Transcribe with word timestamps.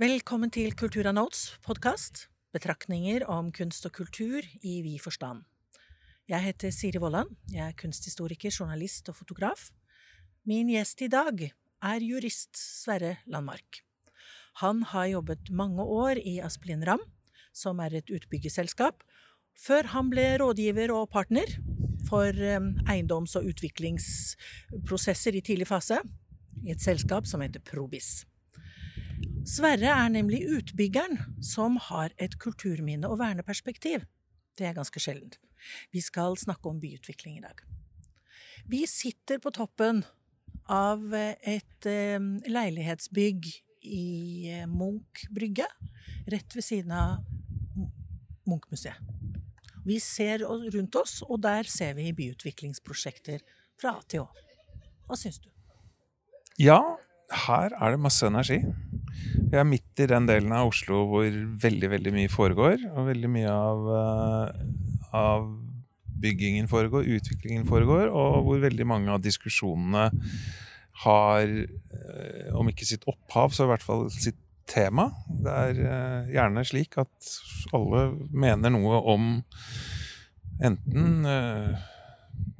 Velkommen 0.00 0.48
til 0.48 0.72
Kultura 0.72 1.10
Notes 1.12 1.58
podkast. 1.60 2.22
Betraktninger 2.56 3.26
om 3.28 3.50
kunst 3.52 3.84
og 3.84 3.92
kultur 3.98 4.46
i 4.64 4.78
vid 4.80 4.96
forstand. 5.04 5.42
Jeg 6.24 6.40
heter 6.40 6.72
Siri 6.72 7.02
Vollan. 7.02 7.28
Jeg 7.52 7.66
er 7.66 7.76
kunsthistoriker, 7.76 8.48
journalist 8.48 9.10
og 9.12 9.18
fotograf. 9.18 9.66
Min 10.48 10.70
gjest 10.72 11.04
i 11.04 11.10
dag 11.12 11.42
er 11.44 12.00
jurist 12.00 12.56
Sverre 12.56 13.18
Landmark. 13.28 13.82
Han 14.62 14.80
har 14.88 15.10
jobbet 15.10 15.52
mange 15.52 15.84
år 15.84 16.16
i 16.16 16.38
Aspelin 16.40 16.86
Ram, 16.88 17.04
som 17.52 17.84
er 17.84 17.98
et 18.00 18.08
utbyggerselskap, 18.08 19.04
før 19.52 19.92
han 19.92 20.08
ble 20.08 20.30
rådgiver 20.40 20.96
og 20.96 21.10
partner 21.12 21.52
for 22.08 22.32
eh, 22.32 22.72
eiendoms- 22.88 23.36
og 23.36 23.52
utviklingsprosesser 23.52 25.36
i 25.36 25.44
tidlig 25.44 25.68
fase 25.68 26.00
i 26.64 26.72
et 26.72 26.80
selskap 26.80 27.28
som 27.28 27.44
heter 27.44 27.60
Probis. 27.60 28.22
Sverre 29.48 29.88
er 29.88 30.10
nemlig 30.12 30.42
utbyggeren 30.52 31.16
som 31.42 31.78
har 31.88 32.12
et 32.20 32.36
kulturminne- 32.38 33.08
og 33.08 33.18
verneperspektiv. 33.22 34.04
Det 34.58 34.66
er 34.66 34.76
ganske 34.76 35.00
sjeldent. 35.00 35.38
Vi 35.92 36.00
skal 36.04 36.36
snakke 36.36 36.68
om 36.68 36.80
byutvikling 36.80 37.38
i 37.38 37.44
dag. 37.44 37.62
Vi 38.68 38.84
sitter 38.86 39.40
på 39.40 39.50
toppen 39.50 40.04
av 40.68 41.14
et 41.14 41.86
eh, 41.88 42.20
leilighetsbygg 42.20 43.48
i 43.88 44.50
eh, 44.52 44.66
Munch-brygge, 44.68 45.66
rett 46.30 46.56
ved 46.56 46.66
siden 46.66 46.92
av 46.92 47.24
Munch-museet. 48.44 49.00
Vi 49.86 49.96
ser 50.04 50.44
rundt 50.44 50.96
oss, 51.00 51.22
og 51.24 51.40
der 51.40 51.64
ser 51.64 51.96
vi 51.96 52.12
byutviklingsprosjekter 52.12 53.40
fra 53.80 53.96
A 53.96 54.04
til 54.04 54.26
Å. 54.26 54.28
Hva 55.08 55.16
syns 55.16 55.40
du? 55.40 55.48
Ja, 56.60 56.82
her 57.48 57.72
er 57.72 57.96
det 57.96 58.04
masse 58.04 58.28
energi. 58.28 58.60
Vi 59.50 59.58
er 59.58 59.66
midt 59.66 60.02
i 60.02 60.08
den 60.10 60.28
delen 60.28 60.52
av 60.54 60.70
Oslo 60.70 61.04
hvor 61.10 61.28
veldig 61.62 61.90
veldig 61.94 62.12
mye 62.14 62.30
foregår. 62.32 62.84
Og 62.94 63.08
veldig 63.10 63.30
mye 63.32 63.54
av, 63.54 63.88
uh, 63.90 65.16
av 65.16 65.48
byggingen 66.20 66.68
foregår, 66.70 67.08
utviklingen 67.16 67.66
foregår, 67.68 68.10
og 68.12 68.44
hvor 68.46 68.62
veldig 68.62 68.86
mange 68.88 69.12
av 69.14 69.22
diskusjonene 69.24 70.10
har, 71.04 71.56
uh, 71.96 72.46
om 72.60 72.70
ikke 72.70 72.88
sitt 72.88 73.06
opphav, 73.10 73.54
så 73.56 73.66
i 73.66 73.72
hvert 73.72 73.86
fall 73.86 74.06
sitt 74.14 74.40
tema. 74.70 75.08
Det 75.26 75.56
er 75.66 75.82
uh, 75.82 76.30
gjerne 76.30 76.66
slik 76.68 77.00
at 77.00 77.32
alle 77.76 78.10
mener 78.30 78.74
noe 78.74 79.00
om 79.14 79.32
enten 80.60 81.24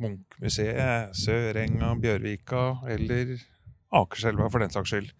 Munchmuseet, 0.01 1.13
Sørenga, 1.17 1.93
Bjørvika 2.01 2.63
eller 2.89 3.37
Akerselva 3.93 4.49
for 4.51 4.63
den 4.63 4.73
saks 4.73 4.93
skyld. 4.93 5.11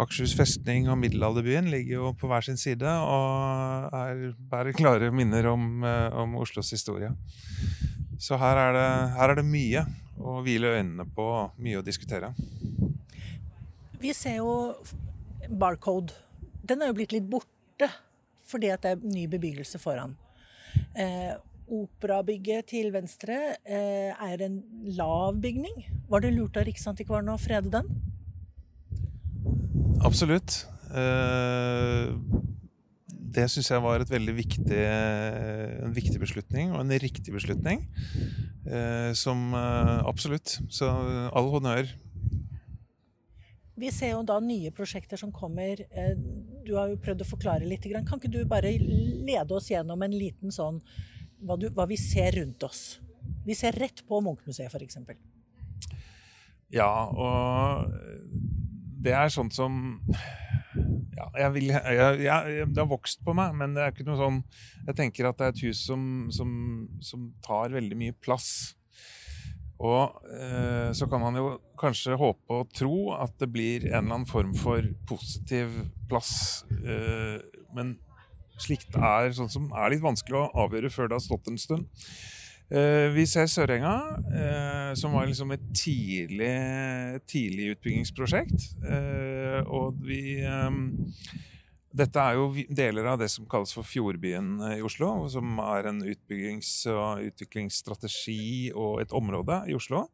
Akershus 0.00 0.32
festning 0.36 0.88
og 0.88 0.96
middelalderbyen 1.00 1.68
ligger 1.72 1.98
jo 1.98 2.12
på 2.16 2.28
hver 2.30 2.44
sin 2.46 2.56
side 2.60 2.88
og 2.88 3.92
er, 3.96 4.30
bærer 4.50 4.76
klare 4.76 5.10
minner 5.12 5.50
om, 5.50 5.84
eh, 5.84 6.16
om, 6.16 6.38
Oslos 6.40 6.72
historie. 6.72 7.10
Så 8.20 8.38
her 8.40 8.60
er, 8.60 8.72
det, 8.76 8.86
her 9.16 9.32
er 9.32 9.40
det 9.40 9.46
mye 9.48 9.84
å 10.20 10.38
hvile 10.44 10.72
øynene 10.78 11.06
på, 11.16 11.26
mye 11.60 11.80
å 11.80 11.84
diskutere. 11.84 12.32
Vi 14.00 14.12
ser 14.16 14.40
jo 14.40 14.54
Barcode. 15.50 16.16
Den 16.64 16.80
er 16.80 16.90
jo 16.90 16.96
blitt 16.96 17.14
litt 17.16 17.28
borte 17.28 17.90
fordi 18.50 18.72
at 18.72 18.82
det 18.82 18.96
er 18.96 19.04
ny 19.14 19.28
bebyggelse 19.30 19.78
foran. 19.82 20.16
Eh, 20.98 21.36
Operabygget 21.70 22.66
til 22.72 22.88
venstre 22.90 23.36
eh, 23.62 24.10
er 24.10 24.42
en 24.42 24.56
lav 24.96 25.36
bygning. 25.38 25.84
Var 26.10 26.24
det 26.24 26.32
lurt 26.34 26.58
av 26.58 26.66
Riksantikvaren 26.66 27.30
å 27.30 27.38
frede 27.38 27.70
den? 27.70 28.09
Absolutt. 30.00 30.64
Eh, 30.96 32.10
det 33.30 33.46
syns 33.52 33.68
jeg 33.70 33.82
var 33.84 34.02
viktig, 34.02 34.78
en 35.84 35.92
viktig 35.94 36.18
beslutning, 36.18 36.72
og 36.74 36.82
en 36.82 36.94
riktig 37.02 37.34
beslutning. 37.34 37.84
Eh, 38.66 39.12
som 39.14 39.52
eh, 39.54 39.98
absolutt. 40.08 40.58
Så 40.72 40.88
all 40.88 41.50
honnør. 41.52 41.92
Vi 43.80 43.90
ser 43.94 44.12
jo 44.12 44.24
da 44.28 44.40
nye 44.44 44.72
prosjekter 44.76 45.16
som 45.16 45.30
kommer. 45.32 45.80
Du 46.66 46.74
har 46.76 46.90
jo 46.90 46.98
prøvd 47.00 47.22
å 47.24 47.28
forklare 47.30 47.68
litt. 47.68 47.86
Kan 48.04 48.20
ikke 48.20 48.32
du 48.32 48.42
bare 48.48 48.74
lede 48.76 49.56
oss 49.56 49.70
gjennom 49.70 50.02
en 50.04 50.16
liten 50.16 50.52
sånn 50.52 50.82
hva, 51.40 51.56
du, 51.56 51.70
hva 51.72 51.86
vi 51.88 51.96
ser 51.96 52.34
rundt 52.36 52.60
oss? 52.66 52.98
Vi 53.46 53.56
ser 53.56 53.72
rett 53.80 54.02
på 54.04 54.20
Munchmuseet, 54.20 54.68
f.eks. 54.68 54.98
Ja, 56.76 56.90
og 57.08 57.88
det 59.00 59.14
er 59.16 59.32
sånt 59.32 59.54
som 59.56 59.78
ja, 61.16 61.26
jeg 61.42 61.54
vil, 61.56 61.70
jeg, 61.72 62.18
jeg, 62.24 62.66
Det 62.70 62.82
har 62.82 62.90
vokst 62.90 63.24
på 63.26 63.34
meg, 63.36 63.54
men 63.58 63.74
det 63.74 63.84
er 63.84 63.94
ikke 63.94 64.06
noe 64.06 64.18
sånn 64.20 64.42
Jeg 64.86 64.98
tenker 64.98 65.28
at 65.28 65.40
det 65.40 65.48
er 65.48 65.54
et 65.54 65.64
hus 65.66 65.80
som, 65.88 66.02
som, 66.34 66.52
som 67.04 67.30
tar 67.44 67.74
veldig 67.74 67.98
mye 67.98 68.16
plass. 68.22 68.50
Og 69.80 70.28
eh, 70.28 70.90
så 70.96 71.08
kan 71.08 71.22
man 71.22 71.38
jo 71.40 71.54
kanskje 71.80 72.18
håpe 72.20 72.58
og 72.58 72.72
tro 72.76 73.14
at 73.16 73.32
det 73.40 73.48
blir 73.52 73.86
en 73.88 73.94
eller 74.02 74.18
annen 74.18 74.28
form 74.28 74.52
for 74.58 74.84
positiv 75.08 75.72
plass. 76.10 76.66
Eh, 76.68 77.40
men 77.76 77.96
slikt 78.60 78.96
er 78.96 79.32
sånn 79.32 79.48
som 79.52 79.70
er 79.72 79.94
litt 79.94 80.04
vanskelig 80.04 80.36
å 80.36 80.66
avgjøre 80.66 80.92
før 80.92 81.08
det 81.08 81.16
har 81.16 81.24
stått 81.24 81.48
en 81.48 81.60
stund. 81.60 81.88
Eh, 82.70 83.08
vi 83.10 83.24
ser 83.26 83.48
Sørenga, 83.50 83.96
eh, 84.30 84.92
som 84.94 85.12
var 85.12 85.26
liksom 85.26 85.50
et 85.50 85.62
tidlig, 85.74 86.52
tidlig 87.26 87.72
utbyggingsprosjekt. 87.74 88.68
Eh, 88.86 89.58
og 89.66 89.98
vi 90.06 90.38
Dette 91.90 92.22
er 92.22 92.36
jo 92.38 92.52
deler 92.70 93.08
av 93.10 93.18
det 93.18 93.26
som 93.32 93.48
kalles 93.50 93.72
for 93.74 93.82
Fjordbyen 93.82 94.60
i 94.76 94.82
Oslo, 94.86 95.26
som 95.28 95.58
er 95.58 95.88
en 95.88 95.98
utbyggings- 96.06 96.86
og 96.86 97.24
utviklingsstrategi 97.26 98.70
og 98.70 99.00
et 99.02 99.10
område 99.10 99.64
i 99.66 99.74
Oslo. 99.74 100.06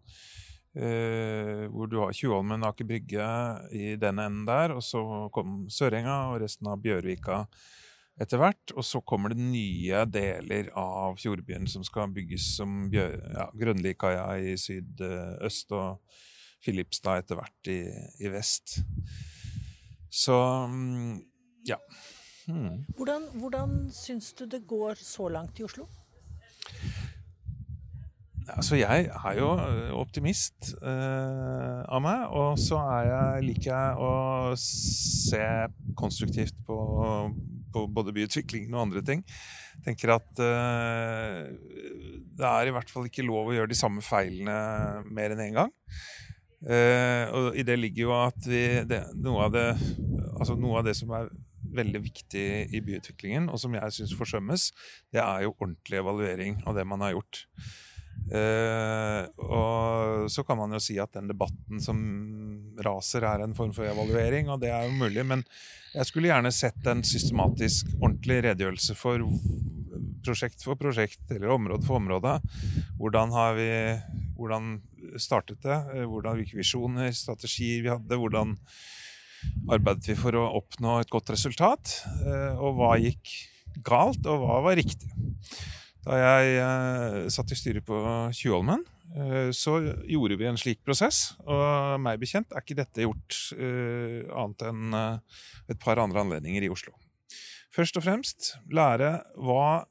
hvor 0.72 1.88
du 1.88 1.98
har 1.98 2.12
Tjuvholmen, 2.12 2.64
Aker 2.64 2.84
Brygge 2.84 3.28
i 3.72 3.96
den 3.96 4.18
enden 4.18 4.44
der, 4.44 4.72
og 4.72 4.82
så 4.82 5.30
kom 5.32 5.68
Sørenga 5.68 6.32
og 6.34 6.42
resten 6.42 6.66
av 6.66 6.80
Bjørvika 6.80 7.46
etter 8.20 8.40
hvert. 8.40 8.74
Og 8.76 8.86
så 8.86 9.02
kommer 9.04 9.32
det 9.32 9.42
nye 9.42 10.04
deler 10.10 10.70
av 10.78 11.18
Fjordbyen 11.20 11.68
som 11.70 11.84
skal 11.86 12.12
bygges 12.14 12.54
som 12.58 12.86
ja, 12.94 13.48
Grønlikaia 13.56 14.28
i 14.40 14.56
sydøst 14.60 15.74
og 15.76 16.02
Filipstad 16.64 17.22
etter 17.22 17.38
hvert 17.38 17.70
i, 17.70 17.80
i 18.24 18.32
vest. 18.32 18.80
Så 20.10 20.36
mm, 20.70 21.18
ja. 21.68 21.78
Hmm. 22.46 22.84
Hvordan, 22.96 23.26
hvordan 23.42 23.78
syns 23.94 24.32
du 24.38 24.46
det 24.46 24.62
går 24.70 24.98
så 25.02 25.28
langt 25.28 25.58
i 25.58 25.66
Oslo? 25.66 25.88
Altså, 28.48 28.76
jeg 28.76 29.08
er 29.10 29.38
jo 29.40 29.48
optimist 29.98 30.70
eh, 30.78 31.80
av 31.82 31.98
meg, 32.02 32.28
og 32.30 32.60
så 32.62 32.78
er 32.78 33.08
jeg, 33.08 33.46
liker 33.48 33.70
jeg 33.72 33.96
å 34.06 34.12
se 34.62 35.42
konstruktivt 35.98 36.54
på, 36.68 36.76
på 37.76 37.86
både 37.92 38.14
byutviklingen 38.16 38.74
og 38.74 38.86
andre 38.88 39.04
ting. 39.06 39.24
tenker 39.84 40.16
at 40.16 40.40
uh, 40.40 41.46
det 42.36 42.48
er 42.48 42.68
i 42.68 42.74
hvert 42.74 42.92
fall 42.92 43.08
ikke 43.08 43.26
lov 43.26 43.50
å 43.50 43.56
gjøre 43.56 43.72
de 43.72 43.78
samme 43.78 44.04
feilene 44.04 45.04
mer 45.06 45.34
enn 45.34 45.42
én 45.44 45.50
en 45.50 45.60
gang. 45.60 45.74
Uh, 46.66 47.24
og 47.36 47.58
i 47.60 47.64
det 47.68 47.76
ligger 47.78 48.08
jo 48.08 48.14
at 48.16 48.48
vi 48.48 48.62
det, 48.88 49.02
noe, 49.20 49.44
av 49.46 49.52
det, 49.54 49.66
altså 50.40 50.56
noe 50.58 50.80
av 50.80 50.88
det 50.88 50.96
som 50.98 51.12
er 51.14 51.28
veldig 51.76 52.00
viktig 52.04 52.46
i 52.72 52.82
byutviklingen, 52.84 53.50
og 53.52 53.60
som 53.60 53.74
jeg 53.76 53.96
syns 53.96 54.14
forsømmes, 54.16 54.70
det 55.14 55.22
er 55.22 55.44
jo 55.44 55.54
ordentlig 55.56 56.00
evaluering 56.00 56.62
av 56.66 56.78
det 56.78 56.86
man 56.88 57.04
har 57.04 57.16
gjort. 57.16 57.42
Uh, 58.26 59.22
og 59.38 60.26
så 60.32 60.42
kan 60.46 60.58
man 60.58 60.74
jo 60.74 60.80
si 60.82 60.96
at 60.98 61.14
den 61.14 61.28
debatten 61.30 61.82
som 61.82 62.00
raser, 62.82 63.24
er 63.24 63.44
en 63.44 63.54
form 63.56 63.72
for 63.76 63.86
evaluering, 63.86 64.50
og 64.50 64.60
det 64.64 64.72
er 64.74 64.88
jo 64.88 64.98
mulig, 64.98 65.22
men 65.26 65.44
jeg 65.94 66.08
skulle 66.08 66.28
gjerne 66.32 66.52
sett 66.52 66.90
en 66.90 67.04
systematisk, 67.06 67.94
ordentlig 68.00 68.42
redegjørelse 68.48 68.96
for 68.98 69.22
prosjekt 70.26 70.64
for 70.66 70.78
prosjekt, 70.78 71.22
eller 71.30 71.54
område 71.54 71.86
for 71.86 72.00
område. 72.00 72.36
Hvordan 72.98 73.32
har 73.34 73.56
vi 73.58 73.70
hvordan 74.36 74.76
startet 75.22 75.62
det? 75.64 75.76
Hvordan, 76.04 76.40
hvilke 76.40 76.58
visjoner, 76.58 77.12
strategier 77.16 77.84
vi 77.84 77.92
hadde? 77.92 78.18
Hvordan 78.20 78.56
arbeidet 79.70 80.10
vi 80.10 80.18
for 80.18 80.36
å 80.36 80.48
oppnå 80.58 80.98
et 81.00 81.12
godt 81.12 81.32
resultat? 81.32 82.00
Uh, 82.26 82.58
og 82.58 82.76
hva 82.80 82.96
gikk 83.00 83.32
galt, 83.86 84.26
og 84.26 84.42
hva 84.42 84.60
var 84.66 84.78
riktig? 84.78 85.10
Da 86.06 86.16
jeg 86.20 86.58
eh, 86.62 87.24
satt 87.34 87.50
i 87.50 87.56
styret 87.58 87.82
på 87.86 87.98
Tjuvholmen, 88.30 88.84
eh, 89.18 89.48
så 89.50 89.74
gjorde 90.06 90.36
vi 90.38 90.46
en 90.46 90.58
slik 90.60 90.84
prosess. 90.86 91.34
Og 91.42 91.98
meg 92.02 92.20
bekjent 92.22 92.54
er 92.54 92.62
ikke 92.62 92.78
dette 92.78 93.02
gjort 93.02 93.38
eh, 93.56 94.22
annet 94.30 94.62
enn 94.68 94.94
et 95.66 95.80
par 95.82 95.98
andre 95.98 96.22
anledninger 96.22 96.62
i 96.62 96.70
Oslo. 96.70 96.94
Først 97.74 97.98
og 97.98 98.06
fremst 98.06 98.54
lære 98.72 99.18
hva 99.34 99.84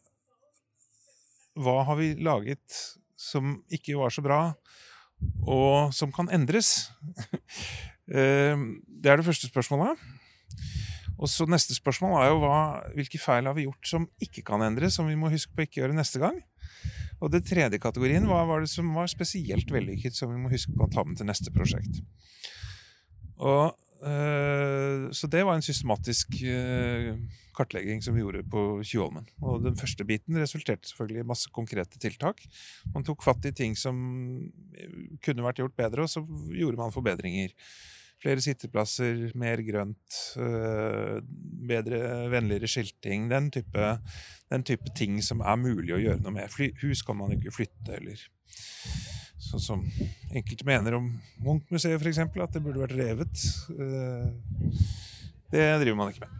Hva 1.56 1.76
har 1.88 1.96
vi 1.96 2.10
laget 2.20 2.80
som 3.16 3.62
ikke 3.72 3.96
var 3.96 4.12
så 4.12 4.20
bra, 4.24 4.40
og 5.48 5.94
som 5.96 6.12
kan 6.12 6.28
endres? 6.28 6.92
Det 8.06 9.10
er 9.10 9.18
det 9.18 9.26
første 9.26 9.48
spørsmålet. 9.48 9.98
Og 11.16 11.32
så 11.32 11.48
Neste 11.48 11.76
spørsmål 11.78 12.18
er 12.20 12.32
jo 12.32 12.42
hva, 12.44 12.58
hvilke 12.98 13.22
feil 13.22 13.48
har 13.48 13.56
vi 13.56 13.68
gjort 13.68 13.88
som 13.88 14.10
ikke 14.24 14.44
kan 14.48 14.64
endres, 14.66 14.98
som 14.98 15.08
vi 15.08 15.16
må 15.20 15.32
huske 15.32 15.54
på 15.56 15.64
å 15.64 15.68
ikke 15.68 15.82
gjøre 15.84 15.96
neste 15.96 16.20
gang. 16.22 16.42
Og 17.24 17.32
det 17.32 17.46
tredje 17.48 17.80
kategorien, 17.80 18.28
hva 18.28 18.42
var 18.48 18.64
det 18.64 18.72
som 18.72 18.92
var 18.96 19.08
spesielt 19.12 19.72
vellykket, 19.72 20.18
som 20.18 20.34
vi 20.34 20.42
må 20.42 20.52
huske 20.52 20.76
på 20.76 20.86
å 20.86 20.92
ta 20.92 21.06
med 21.08 21.20
til 21.20 21.30
neste 21.30 21.54
prosjekt. 21.56 22.02
Og, 23.40 23.72
øh, 24.04 25.08
så 25.16 25.30
det 25.32 25.46
var 25.48 25.56
en 25.56 25.66
systematisk 25.66 26.36
øh, 26.44 27.16
kartlegging 27.56 28.04
som 28.04 28.16
vi 28.16 28.24
gjorde 28.24 28.44
på 28.52 28.66
Tjuvholmen. 28.84 29.28
Og 29.42 29.64
den 29.64 29.80
første 29.80 30.06
biten 30.08 30.40
resulterte 30.42 30.92
selvfølgelig 30.92 31.24
i 31.24 31.30
masse 31.32 31.52
konkrete 31.56 32.00
tiltak. 32.02 32.44
Man 32.94 33.08
tok 33.08 33.24
fatt 33.24 33.48
i 33.48 33.56
ting 33.56 33.78
som 33.80 33.96
kunne 35.24 35.48
vært 35.48 35.64
gjort 35.64 35.78
bedre, 35.80 36.04
og 36.06 36.12
så 36.12 36.24
gjorde 36.52 36.82
man 36.84 36.96
forbedringer. 36.96 37.56
Flere 38.26 38.42
sitteplasser, 38.42 39.20
mer 39.38 39.62
grønt, 39.62 40.16
øh, 40.42 41.20
bedre, 41.70 42.00
vennligere 42.34 42.68
skilting. 42.68 43.28
Den 43.30 43.52
type, 43.54 43.90
den 44.50 44.64
type, 44.66 44.90
ting 44.98 45.20
som 45.22 45.44
er 45.46 45.60
mulig 45.62 45.94
å 45.94 46.00
gjøre 46.02 46.24
noe 46.24 46.34
med. 46.34 46.56
Hus 46.82 47.04
kan 47.06 47.20
man 47.20 47.36
ikke 47.36 47.54
flytte, 47.54 48.00
eller 48.00 48.24
sånn 49.46 49.62
som 49.62 49.84
enkelte 50.34 50.66
mener 50.66 50.98
om 50.98 51.12
Munch-museet, 51.46 52.02
f.eks., 52.02 52.24
at 52.26 52.58
det 52.58 52.64
burde 52.66 52.82
vært 52.82 52.98
revet. 52.98 53.46
Øh, 53.76 54.26
det 55.54 55.68
driver 55.84 56.02
man 56.02 56.10
ikke 56.10 56.26
med. 56.26 56.34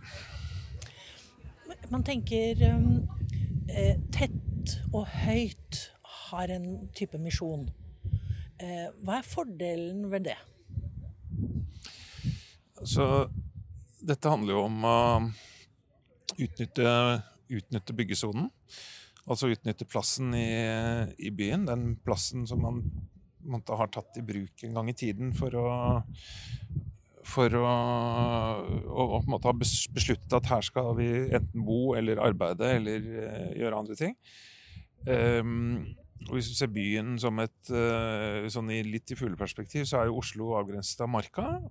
Man 1.94 2.08
tenker 2.08 2.66
eh, 2.66 4.02
tett 4.10 4.74
og 4.90 5.06
høyt 5.06 5.84
har 6.32 6.50
en 6.50 6.90
type 6.98 7.22
misjon. 7.22 7.70
Hva 8.58 9.20
er 9.20 9.28
fordelen 9.30 10.10
ved 10.10 10.32
det? 10.32 10.40
Så 12.86 13.06
dette 14.06 14.30
handler 14.30 14.56
jo 14.56 14.66
om 14.68 14.86
å 14.86 15.00
utnytte, 16.38 16.92
utnytte 17.50 17.98
byggesonen. 17.98 18.52
Altså 19.26 19.50
utnytte 19.50 19.88
plassen 19.90 20.36
i, 20.38 20.48
i, 21.18 21.32
byen. 21.34 21.66
Den 21.66 21.96
plassen 22.06 22.46
som 22.50 22.62
man 22.62 22.84
man 23.46 23.62
har 23.68 23.92
tatt 23.94 24.18
i 24.18 24.26
bruk 24.26 24.64
en 24.66 24.74
gang 24.74 24.90
i 24.90 24.98
tiden 24.98 25.34
for 25.38 25.54
å 25.60 25.68
for 27.26 27.56
å, 27.58 27.70
å, 28.86 29.20
måte 29.26 29.50
ha 29.50 29.54
besluttet 29.58 30.34
at 30.38 30.50
her 30.52 30.66
skal 30.66 30.92
vi 30.98 31.08
enten 31.34 31.64
bo 31.66 31.96
eller 31.98 32.22
arbeide 32.22 32.70
eller 32.78 33.08
uh, 33.16 33.48
gjøre 33.58 33.80
andre 33.82 33.98
ting. 33.98 34.14
Um, 35.10 35.96
og 36.28 36.36
Hvis 36.38 36.52
du 36.52 36.56
ser 36.58 36.70
byen 36.74 37.16
som 37.22 37.42
et 37.42 37.72
uh, 37.74 38.46
sånn 38.54 38.70
i 38.74 38.84
litt 38.86 39.10
i 39.10 39.18
fugleperspektiv, 39.18 39.88
så 39.90 40.04
er 40.04 40.12
jo 40.12 40.22
Oslo 40.22 40.54
avgrenset 40.60 41.02
av 41.02 41.10
Marka 41.12 41.48
eh, 41.58 41.66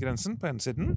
grensen 0.00 0.38
på 0.40 0.48
ene 0.48 0.62
siden. 0.64 0.96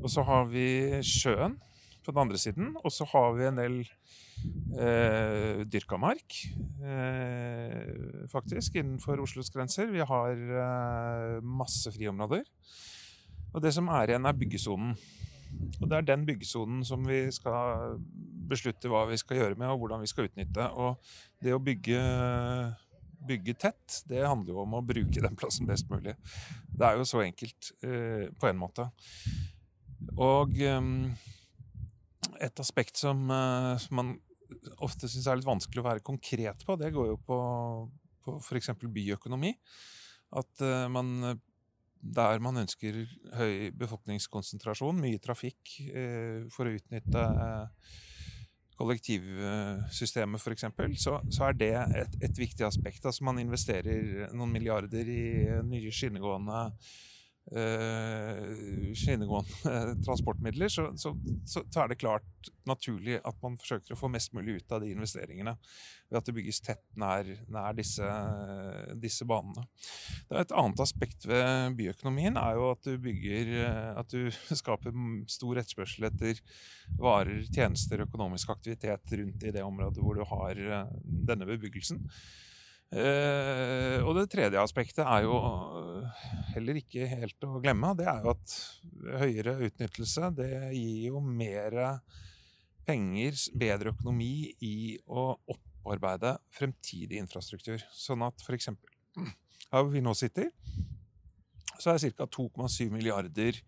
Og 0.00 0.10
så 0.12 0.24
har 0.26 0.48
vi 0.50 0.66
sjøen 1.04 1.58
på 2.04 2.12
den 2.12 2.22
andre 2.26 2.40
siden. 2.40 2.74
Og 2.84 2.92
så 2.92 3.06
har 3.12 3.32
vi 3.36 3.48
en 3.48 3.60
del 3.60 3.76
eh, 4.78 5.64
dyrka 5.70 5.98
mark, 6.00 6.38
eh, 6.84 8.26
faktisk, 8.32 8.76
innenfor 8.80 9.22
Oslos 9.24 9.50
grenser. 9.54 9.90
Vi 9.92 10.04
har 10.04 10.32
eh, 10.64 11.40
masse 11.42 11.92
friområder. 11.94 12.44
Og 13.54 13.62
det 13.62 13.74
som 13.74 13.88
er 13.88 14.10
igjen, 14.10 14.26
er 14.26 14.38
byggesonen. 14.38 14.96
Og 15.80 15.86
det 15.88 15.96
er 15.96 16.08
den 16.08 16.24
byggesonen 16.26 16.82
som 16.84 17.04
vi 17.06 17.28
skal 17.32 18.00
beslutte 18.50 18.90
hva 18.90 19.04
vi 19.08 19.18
skal 19.20 19.38
gjøre 19.38 19.58
med, 19.60 19.70
og 19.70 19.84
hvordan 19.84 20.02
vi 20.02 20.10
skal 20.10 20.28
utnytte. 20.28 20.66
Og 20.74 20.98
det 21.42 21.54
å 21.54 21.62
bygge 21.62 22.00
bygge 23.26 23.56
tett, 23.66 24.00
det 24.10 24.24
handler 24.24 24.54
jo 24.54 24.62
om 24.64 24.76
å 24.78 24.84
bruke 24.84 25.22
den 25.24 25.38
plassen 25.38 25.68
best 25.68 25.90
mulig. 25.92 26.16
Det 26.68 26.88
er 26.88 26.98
jo 27.00 27.06
så 27.08 27.22
enkelt 27.24 27.72
eh, 27.86 28.28
på 28.40 28.50
en 28.50 28.60
måte. 28.60 28.88
Og 30.14 30.60
eh, 30.60 30.92
et 32.44 32.62
aspekt 32.62 33.00
som, 33.00 33.24
eh, 33.30 33.72
som 33.82 34.00
man 34.00 34.14
ofte 34.84 35.10
syns 35.10 35.26
er 35.28 35.40
litt 35.40 35.48
vanskelig 35.48 35.82
å 35.82 35.88
være 35.88 36.06
konkret 36.06 36.64
på, 36.66 36.78
det 36.80 36.92
går 36.94 37.12
jo 37.14 37.18
på, 37.26 37.40
på 38.24 38.38
f.eks. 38.42 38.72
byøkonomi. 38.84 39.54
At 40.34 40.64
eh, 40.64 40.86
man 40.92 41.40
der 42.04 42.40
man 42.44 42.60
ønsker 42.60 42.98
høy 43.38 43.70
befolkningskonsentrasjon, 43.80 44.98
mye 45.00 45.20
trafikk, 45.22 45.78
eh, 45.88 46.44
for 46.52 46.68
å 46.68 46.74
utnytte 46.76 47.22
eh, 47.46 47.94
kollektivsystemet 48.78 50.42
f.eks., 50.42 50.66
så, 51.00 51.18
så 51.30 51.48
er 51.48 51.58
det 51.58 51.72
et, 52.02 52.16
et, 52.28 52.38
viktig 52.38 52.66
aspekt. 52.66 53.04
Altså 53.06 53.26
Man 53.26 53.40
investerer 53.42 54.30
noen 54.34 54.52
milliarder 54.54 55.08
i 55.10 55.24
nye 55.66 55.92
skinnegående 55.94 56.68
skinnegående 58.96 59.94
transportmidler, 60.06 60.70
så, 60.72 60.86
så, 60.96 61.12
så, 61.44 61.62
er 61.82 61.90
det 61.90 62.00
klart 62.00 62.48
naturlig 62.64 63.18
at 63.20 63.36
man 63.44 63.58
forsøker 63.60 63.92
å 63.92 63.98
få 64.00 64.08
mest 64.12 64.32
mulig 64.32 64.56
ut 64.62 64.72
av 64.72 64.80
de 64.80 64.94
investeringene 64.94 65.52
ved 66.08 66.18
at 66.18 66.28
det 66.28 66.34
bygges 66.38 66.62
tett 66.64 66.82
nær, 67.00 67.28
nær 67.52 67.76
disse, 67.76 68.08
disse, 69.00 69.26
banene. 69.28 69.66
Et 70.32 70.56
annet 70.56 70.80
aspekt 70.84 71.28
ved 71.28 71.76
byøkonomien 71.78 72.40
er 72.40 72.56
jo 72.56 72.70
at 72.72 72.88
du 72.88 72.96
bygger 73.02 73.52
At 74.00 74.12
du 74.12 74.30
skaper 74.62 74.96
stor 75.30 75.60
etterspørsel 75.60 76.08
etter 76.08 76.40
varer, 77.00 77.44
tjenester, 77.52 78.04
økonomisk 78.04 78.52
aktivitet 78.54 79.16
rundt 79.20 79.44
i 79.44 79.52
det 79.54 79.64
området 79.64 80.02
hvor 80.02 80.16
du 80.16 80.24
har 80.28 80.64
eh, 80.64 80.96
denne 81.04 81.48
bebyggelsen. 81.48 82.02
Eh, 82.94 83.98
og 84.06 84.14
det 84.14 84.28
tredje 84.30 84.60
aspektet 84.62 85.02
er 85.02 85.24
jo 85.26 85.34
eh, 85.40 86.26
heller 86.54 86.78
ikke 86.78 87.08
helt 87.10 87.46
å 87.46 87.58
glemme. 87.62 87.90
Det 87.98 88.06
er 88.06 88.20
jo 88.22 88.34
at 88.34 88.54
høyere 89.24 89.56
utnyttelse 89.66 90.30
det 90.38 90.52
gir 90.76 91.08
jo 91.08 91.22
mer 91.24 91.78
penger, 92.86 93.40
bedre 93.58 93.94
økonomi 93.94 94.52
i 94.62 94.76
å 95.10 95.32
opparbeide 95.34 96.36
fremtidig 96.54 97.18
infrastruktur. 97.18 97.82
Sånn 97.90 98.22
at 98.26 98.44
f.eks. 98.44 98.70
her 98.70 99.74
hvor 99.74 99.90
vi 99.90 100.04
nå 100.04 100.14
sitter, 100.14 100.52
så 101.80 101.96
er 101.96 102.14
ca. 102.14 102.28
2,7 102.30 102.92
milliarder 102.94 103.58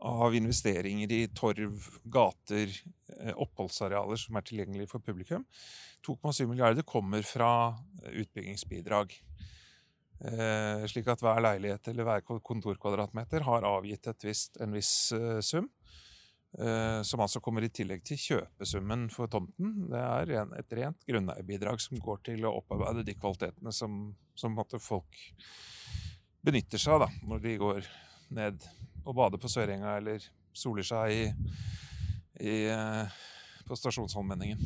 av 0.00 0.34
investeringer 0.36 1.12
i 1.12 1.26
torv, 1.36 1.88
gater, 2.04 2.72
eh, 3.20 3.32
oppholdsarealer 3.34 4.20
som 4.20 4.36
er 4.36 4.46
tilgjengelige 4.48 4.90
for 4.90 5.04
publikum. 5.04 5.44
2,7 6.04 6.46
milliarder 6.48 6.82
kommer 6.82 7.22
fra 7.22 7.76
utbyggingsbidrag. 8.10 9.14
Eh, 10.24 10.84
slik 10.86 11.08
at 11.08 11.20
hver 11.20 11.40
leilighet 11.42 11.88
eller 11.88 12.04
hver 12.04 12.40
kontorkvadratmeter 12.40 13.42
har 13.42 13.64
avgitt 13.68 14.12
visst, 14.24 14.60
en 14.60 14.72
viss 14.72 15.12
sum. 15.40 15.70
Eh, 16.58 17.02
som 17.02 17.18
altså 17.18 17.40
kommer 17.42 17.64
i 17.66 17.70
tillegg 17.74 18.04
til 18.06 18.20
kjøpesummen 18.20 19.08
for 19.10 19.26
tomten. 19.30 19.88
Det 19.90 19.98
er 19.98 20.34
et 20.60 20.74
rent 20.78 21.00
grunneierbidrag 21.08 21.82
som 21.82 21.98
går 21.98 22.20
til 22.30 22.46
å 22.46 22.52
opparbeide 22.60 23.02
de 23.06 23.16
kvalitetene 23.18 23.72
som, 23.74 24.12
som 24.38 24.54
folk 24.78 25.18
benytter 26.46 26.78
seg 26.78 27.02
av 27.02 27.16
når 27.26 27.42
de 27.42 27.56
går 27.58 27.88
ned 28.38 28.68
og 29.04 29.14
bader 29.16 29.38
på 29.40 29.48
Sørenga 29.52 29.96
eller 29.98 30.18
soler 30.54 30.82
seg 30.86 31.12
i, 31.12 31.24
i, 32.40 32.66
eh, 32.72 33.06
på 33.68 33.76
Stasjonsholmenningen. 33.78 34.58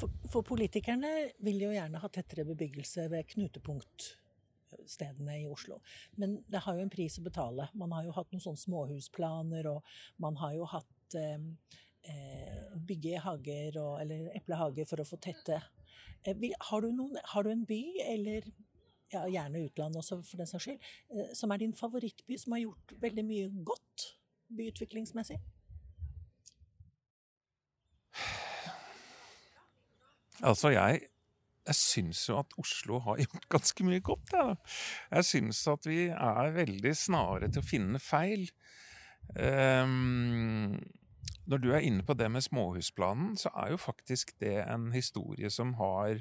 For, 0.00 0.08
for, 0.30 0.42
politikerne 0.46 1.12
vil 1.44 1.62
jo 1.66 1.70
gjerne 1.74 2.00
ha 2.02 2.08
tettere 2.12 2.44
bebyggelse 2.48 3.02
ved 3.12 3.22
knutepunktstedene 3.32 5.34
i 5.42 5.50
Oslo. 5.50 5.76
Men 6.20 6.28
det 6.50 6.60
har 6.64 6.74
jo 6.76 6.82
en 6.84 6.92
pris 6.92 7.14
å 7.20 7.24
betale. 7.24 7.64
Man 7.78 7.92
har 7.96 8.02
jo 8.06 8.16
hatt 8.16 8.30
noen 8.32 8.44
sånne 8.44 8.64
småhusplaner, 8.64 9.64
og 9.72 9.80
man 10.22 10.34
har 10.42 10.52
jo 10.58 10.64
hatt 10.76 11.06
eh, 11.18 11.40
eh 12.06 12.62
bygge 12.86 13.14
hager 13.24 13.70
og, 13.80 13.92
eller 14.02 14.20
eplehager 14.36 14.84
for 14.88 14.98
å 15.00 15.08
få 15.08 15.16
tette. 15.22 15.56
Eh, 16.26 16.36
har, 16.70 16.80
du 16.80 16.88
noen, 16.92 17.16
har 17.32 17.42
du 17.46 17.50
en 17.52 17.68
by 17.68 17.82
eller 18.04 18.40
ja, 19.12 19.24
gjerne 19.30 19.64
utlandet 19.66 20.02
også 20.02 20.20
for 20.26 20.40
den 20.40 20.48
saks 20.50 20.66
skyld, 20.66 20.88
eh, 21.14 21.34
som 21.36 21.52
er 21.52 21.62
din 21.62 21.74
favorittby, 21.76 22.38
som 22.40 22.56
har 22.56 22.64
gjort 22.64 22.96
veldig 23.02 23.26
mye 23.26 23.50
godt 23.66 24.08
byutviklingsmessig? 24.56 25.38
Altså, 30.44 30.68
jeg, 30.74 31.00
jeg 31.66 31.78
syns 31.78 32.26
jo 32.28 32.40
at 32.42 32.58
Oslo 32.60 33.00
har 33.06 33.20
gjort 33.24 33.48
ganske 33.56 33.86
mye 33.86 34.02
godt. 34.04 34.34
Jeg, 34.34 34.56
jeg 35.10 35.30
syns 35.30 35.62
at 35.72 35.88
vi 35.88 36.02
er 36.10 36.52
veldig 36.56 36.94
snare 36.96 37.50
til 37.50 37.62
å 37.62 37.66
finne 37.66 38.02
feil. 38.02 38.48
Um, 39.34 40.76
når 41.46 41.62
du 41.62 41.70
er 41.74 41.86
inne 41.86 42.04
på 42.06 42.14
det 42.18 42.28
med 42.30 42.44
småhusplanen, 42.44 43.36
så 43.38 43.50
er 43.54 43.72
jo 43.72 43.80
faktisk 43.80 44.34
det 44.42 44.58
en 44.66 44.90
historie 44.94 45.50
som 45.50 45.74
har, 45.78 46.20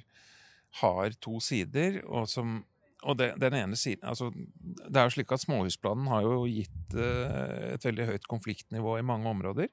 har 0.81 1.17
to 1.21 1.39
sider, 1.41 2.01
og 2.05 2.29
som 2.29 2.63
og 3.05 3.19
det, 3.19 3.29
den 3.41 3.55
ene 3.57 3.77
siden 3.77 4.07
altså, 4.07 4.31
Det 4.33 4.97
er 4.97 5.07
jo 5.07 5.13
slik 5.15 5.33
at 5.35 5.43
småhusplanen 5.43 6.09
har 6.09 6.25
jo 6.25 6.43
gitt 6.49 6.97
uh, 6.97 7.75
et 7.75 7.85
veldig 7.85 8.09
høyt 8.09 8.27
konfliktnivå 8.31 8.97
i 8.99 9.05
mange 9.05 9.29
områder. 9.29 9.69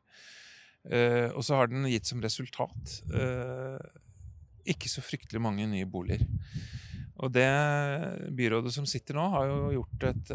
Uh, 0.83 1.31
og 1.33 1.45
så 1.47 1.61
har 1.61 1.71
den 1.71 1.87
gitt 1.91 2.09
som 2.11 2.23
resultat 2.25 2.97
uh, 3.15 3.79
ikke 4.69 4.91
så 4.91 5.05
fryktelig 5.05 5.43
mange 5.43 5.67
nye 5.71 5.89
boliger. 5.89 6.27
Og 7.23 7.31
det 7.31 7.49
byrådet 8.35 8.73
som 8.75 8.87
sitter 8.89 9.17
nå, 9.19 9.25
har 9.31 9.47
jo 9.47 9.59
gjort 9.77 10.07
et, 10.09 10.31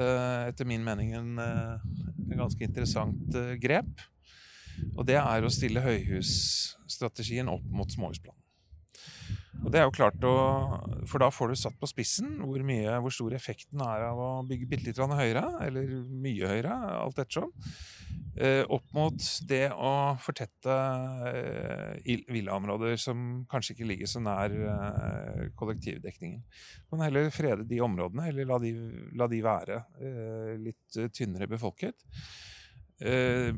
etter 0.48 0.68
min 0.70 0.84
mening 0.86 1.10
en, 1.18 1.32
en 1.42 2.38
ganske 2.40 2.64
interessant 2.64 3.36
grep. 3.60 4.04
Og 4.94 5.04
det 5.10 5.18
er 5.20 5.44
å 5.44 5.52
stille 5.52 5.84
høyhusstrategien 5.84 7.50
opp 7.52 7.66
mot 7.74 7.92
småhusplanen. 7.92 8.37
Og 9.66 9.72
det 9.74 9.80
er 9.82 9.88
jo 9.88 9.96
klart 9.96 10.26
å, 10.28 10.36
For 11.10 11.22
da 11.22 11.30
får 11.34 11.52
du 11.52 11.60
satt 11.60 11.78
på 11.80 11.90
spissen 11.90 12.38
hvor, 12.44 12.62
mye, 12.66 12.98
hvor 13.04 13.14
stor 13.14 13.36
effekten 13.38 13.82
er 13.84 14.06
av 14.10 14.20
å 14.22 14.30
bygge 14.48 14.70
bitte 14.70 14.90
litt 14.90 15.00
høyere, 15.00 15.44
eller 15.66 15.90
mye 16.08 16.52
høyere, 16.52 16.76
alt 17.02 17.20
ettersom. 17.24 17.52
Eh, 18.38 18.62
opp 18.70 18.86
mot 18.94 19.28
det 19.50 19.64
å 19.74 19.92
fortette 20.22 20.74
eh, 21.32 22.22
villaområder 22.30 22.94
som 23.02 23.48
kanskje 23.50 23.74
ikke 23.74 23.90
ligger 23.90 24.12
så 24.12 24.22
nær 24.22 24.54
eh, 24.54 25.48
kollektivdekningen. 25.58 26.44
Man 26.94 27.06
heller 27.08 27.32
frede 27.34 27.66
de 27.68 27.82
områdene, 27.82 28.30
eller 28.30 28.50
la 28.52 28.60
de, 28.62 28.74
la 29.18 29.30
de 29.32 29.42
være 29.46 29.82
eh, 29.98 30.54
litt 30.68 31.02
tynnere 31.18 31.50
befolket. 31.50 32.06
Eh, 33.02 33.50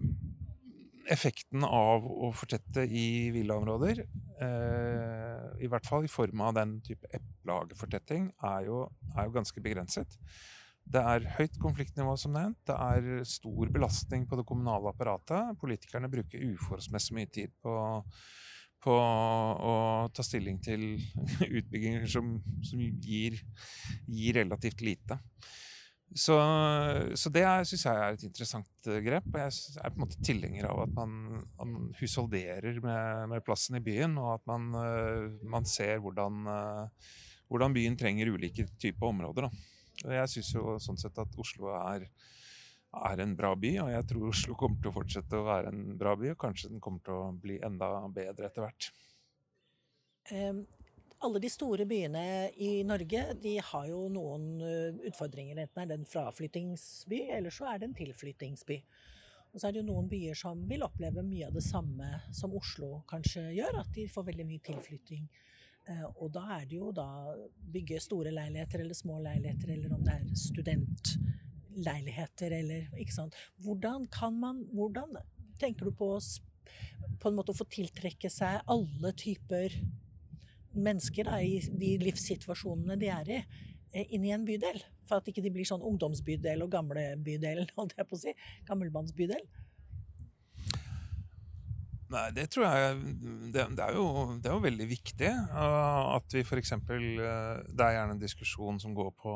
effekten 1.10 1.66
av 1.66 2.06
å 2.06 2.30
fortette 2.36 2.86
i 2.86 3.30
villaområder, 3.34 4.04
eh, 4.46 5.63
i 5.63 5.70
hvert 5.72 5.88
fall 5.88 6.06
i 6.06 6.12
form 6.12 6.42
av 6.46 6.56
den 6.58 6.78
type 6.86 7.10
eplehagefortetting, 7.16 8.30
er, 8.44 8.70
er 9.16 9.28
jo 9.28 9.36
ganske 9.36 9.63
begrenset. 9.66 10.18
Det 10.89 11.01
er 11.06 11.28
høyt 11.38 11.58
konfliktnivå, 11.62 12.16
som 12.18 12.34
nevnt. 12.34 12.58
Det 12.66 12.75
er 12.75 13.25
stor 13.28 13.70
belastning 13.74 14.25
på 14.30 14.39
det 14.39 14.46
kommunale 14.50 14.89
apparatet. 14.89 15.58
Politikerne 15.62 16.10
bruker 16.10 16.46
uforholdsmessig 16.56 17.18
mye 17.18 17.30
tid 17.30 17.54
på, 17.62 17.75
på 18.82 18.96
å 18.96 19.75
ta 20.16 20.25
stilling 20.25 20.58
til 20.66 20.96
utbygginger 21.60 22.08
som, 22.10 22.38
som 22.66 22.82
gir, 22.82 23.38
gir 24.08 24.39
relativt 24.42 24.82
lite. 24.86 25.20
Så, 26.18 26.36
så 27.13 27.30
det 27.30 27.44
syns 27.70 27.84
jeg 27.86 28.01
er 28.01 28.16
et 28.16 28.24
interessant 28.25 28.88
eh, 28.89 29.01
grep. 29.06 29.28
Og 29.30 29.39
jeg 29.44 29.78
er 29.78 29.92
på 29.94 30.00
en 30.00 30.04
måte 30.06 30.22
tilhenger 30.25 30.70
av 30.72 30.82
at 30.88 30.96
man, 30.96 31.44
man 31.60 31.75
husholderer 32.00 32.80
med, 32.82 33.28
med, 33.30 33.44
plassen 33.46 33.78
i 33.78 33.84
byen, 33.84 34.18
og 34.22 34.39
at 34.39 34.48
man, 34.50 34.72
eh, 34.80 35.38
man 35.46 35.68
ser 35.70 36.01
hvordan, 36.01 36.42
eh, 36.50 37.12
hvordan, 37.51 37.78
byen 37.78 38.00
trenger 38.00 38.34
ulike 38.34 38.66
typer 38.82 39.12
områder. 39.12 39.48
Da. 39.48 40.16
Jeg 40.18 40.34
syns 40.34 40.51
jo 40.56 40.80
sånn 40.82 40.98
sett 40.98 41.22
at 41.22 41.38
Oslo 41.38 41.70
er, 41.78 42.08
er, 42.96 43.22
en 43.22 43.38
bra 43.38 43.54
by, 43.60 43.75
og 43.84 43.94
jeg 43.94 44.10
tror 44.10 44.32
Oslo 44.32 44.58
kommer 44.58 44.82
til 44.82 44.89
å 44.89 44.98
fortsette 44.98 45.38
å 45.38 45.46
være 45.46 45.75
en 45.75 45.86
bra 46.00 46.16
by, 46.18 46.34
og 46.34 46.42
kanskje 46.42 46.74
den 46.74 46.82
kommer 46.82 47.06
til 47.06 47.20
å 47.20 47.30
bli 47.38 47.62
enda 47.66 47.92
bedre 48.16 48.50
etter 48.50 48.66
hvert. 48.66 48.92
Alle 51.19 51.39
de 51.43 51.49
store 51.51 51.83
byene 51.85 52.49
i 52.63 52.83
Norge 52.88 53.25
de 53.43 53.57
har 53.63 53.88
jo 53.89 54.07
noen 54.11 54.61
eh, 54.63 54.95
utfordringer. 55.09 55.57
Enten 55.59 55.81
er 55.83 55.88
det 55.89 55.97
en 55.99 56.05
fraflyttingsby, 56.07 57.19
eller 57.35 57.51
så 57.53 57.65
er 57.71 57.77
det 57.79 57.88
en 57.89 57.97
tilflyttingsby. 57.97 58.77
Og 59.49 59.59
så 59.59 59.67
er 59.67 59.71
det 59.73 59.79
jo 59.81 59.89
noen 59.89 60.07
byer 60.09 60.35
som 60.38 60.67
vil 60.69 60.83
oppleve 60.85 61.23
mye 61.25 61.47
av 61.49 61.53
det 61.57 61.63
samme 61.65 62.07
som 62.35 62.53
Oslo 62.57 62.89
kanskje 63.09 63.41
gjør, 63.57 63.73
at 63.81 63.89
de 63.95 64.11
får 64.11 64.23
veldig 64.29 64.45
mye 64.47 64.65
tilflytting. 64.69 65.23
Eh, 65.89 66.07
og 66.07 66.27
da 66.35 66.43
er 66.59 66.63
det 66.69 66.77
jo 66.79 66.88
da 66.95 67.09
bygge 67.73 67.99
store 68.03 68.31
leiligheter 68.35 68.79
eller 68.85 68.97
små 68.97 69.15
leiligheter, 69.25 69.67
eller 69.75 69.89
om 69.97 70.03
det 70.05 70.13
er 70.15 70.25
studentleiligheter 70.45 72.49
eller 72.61 72.81
ikke 73.01 73.17
sant. 73.17 73.33
Hvordan 73.65 73.99
kan 74.13 74.33
man 74.39 74.57
Hvordan 74.71 75.09
tenker 75.59 75.83
du 75.89 75.91
på, 75.91 76.19
på 77.19 77.27
en 77.27 77.35
måte 77.35 77.51
å 77.51 77.57
få 77.57 77.65
tiltrekke 77.67 78.29
seg 78.31 78.61
alle 78.71 79.11
typer 79.17 79.73
mennesker 80.75 81.29
da, 81.29 81.39
i 81.41 81.59
de 81.59 81.95
livssituasjonene 82.03 82.97
de 82.99 83.09
er 83.13 83.31
i, 83.33 83.39
eh, 83.93 84.13
inn 84.15 84.27
i 84.27 84.33
en 84.35 84.45
bydel. 84.47 84.81
For 85.09 85.19
at 85.19 85.29
ikke 85.29 85.43
de 85.45 85.53
blir 85.53 85.67
sånn 85.67 85.85
ungdomsbydel 85.85 86.65
og 86.65 86.71
gamlebydel, 86.75 87.65
holdt 87.79 87.97
jeg 87.97 88.09
på 88.09 88.17
å 88.17 88.23
si. 88.27 88.35
Gammelmannsbydel. 88.69 89.43
Nei, 92.09 92.25
det 92.33 92.47
tror 92.49 92.65
jeg 92.65 93.01
Det, 93.53 93.65
det, 93.77 93.83
er, 93.85 93.93
jo, 93.93 94.05
det 94.41 94.49
er, 94.49 94.55
jo, 94.55 94.63
veldig 94.63 94.88
viktig 94.89 95.29
uh, 95.29 96.15
at 96.15 96.33
vi 96.33 96.41
f.eks. 96.41 96.73
Eh, 96.73 97.19
det 97.69 97.85
er 97.85 97.95
gjerne 97.99 98.15
en 98.15 98.21
diskusjon 98.21 98.81
som 98.81 98.95
går 98.97 99.11
på, 99.13 99.33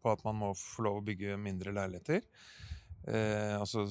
på, 0.00 0.14
at 0.14 0.24
man 0.24 0.38
må 0.40 0.54
få 0.56 0.86
lov 0.86 1.00
å 1.00 1.04
bygge 1.04 1.36
mindre 1.40 1.74
leiligheter. 1.76 2.24
Uh, 3.08 3.56
altså 3.56 3.86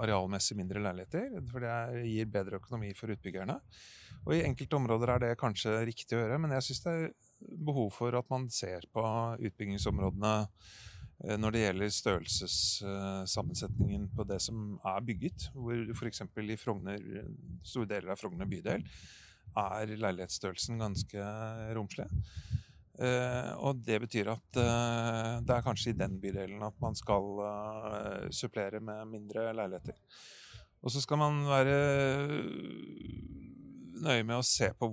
arealmessig 0.00 0.56
mindre 0.58 0.80
leiligheter. 0.82 1.38
For 1.50 1.58
det 1.64 1.74
gir 2.08 2.26
bedre 2.32 2.56
økonomi 2.60 2.90
for 2.96 3.12
utbyggerne. 3.14 3.56
Og 4.26 4.32
i 4.36 4.44
enkelte 4.44 4.76
områder 4.76 5.08
er 5.14 5.20
det 5.24 5.40
kanskje 5.40 5.86
riktig 5.88 6.14
å 6.16 6.20
gjøre, 6.22 6.38
men 6.42 6.52
jeg 6.56 6.64
syns 6.66 6.82
det 6.84 6.92
er 6.92 7.14
behov 7.68 7.88
for 7.96 8.10
at 8.18 8.26
man 8.32 8.42
ser 8.52 8.80
på 8.92 9.02
utbyggingsområdene 9.48 10.34
eh, 10.44 11.36
når 11.40 11.50
det 11.54 11.64
gjelder 11.64 11.96
størrelsessammensetningen 11.96 14.02
på 14.16 14.22
det 14.28 14.40
som 14.44 14.56
er 14.92 15.00
bygget. 15.08 15.38
Hvor 15.54 15.76
f.eks. 15.96 16.20
i 16.20 16.60
Frogner, 16.60 16.98
store 17.64 17.90
deler 17.94 18.08
av 18.12 18.20
Frogner 18.20 18.48
bydel 18.50 18.80
er 19.60 19.84
leilighetsstørrelsen 19.98 20.78
ganske 20.78 21.20
romslig. 21.74 22.06
Uh, 23.00 23.54
og 23.64 23.78
det 23.80 23.96
betyr 24.02 24.28
at 24.28 24.58
uh, 24.60 25.38
det 25.40 25.54
er 25.54 25.64
kanskje 25.64 25.94
i 25.94 25.96
den 25.96 26.18
bydelen 26.20 26.60
at 26.66 26.74
man 26.82 26.92
skal 26.98 27.38
uh, 27.40 28.26
supplere 28.28 28.76
med 28.84 29.08
mindre 29.08 29.46
leiligheter. 29.56 29.96
Og 30.84 30.92
så 30.92 31.00
skal 31.00 31.20
man 31.20 31.38
være 31.48 31.78
nøye 34.04 34.24
med 34.24 34.36
å 34.36 34.44
se 34.44 34.68
på 34.76 34.90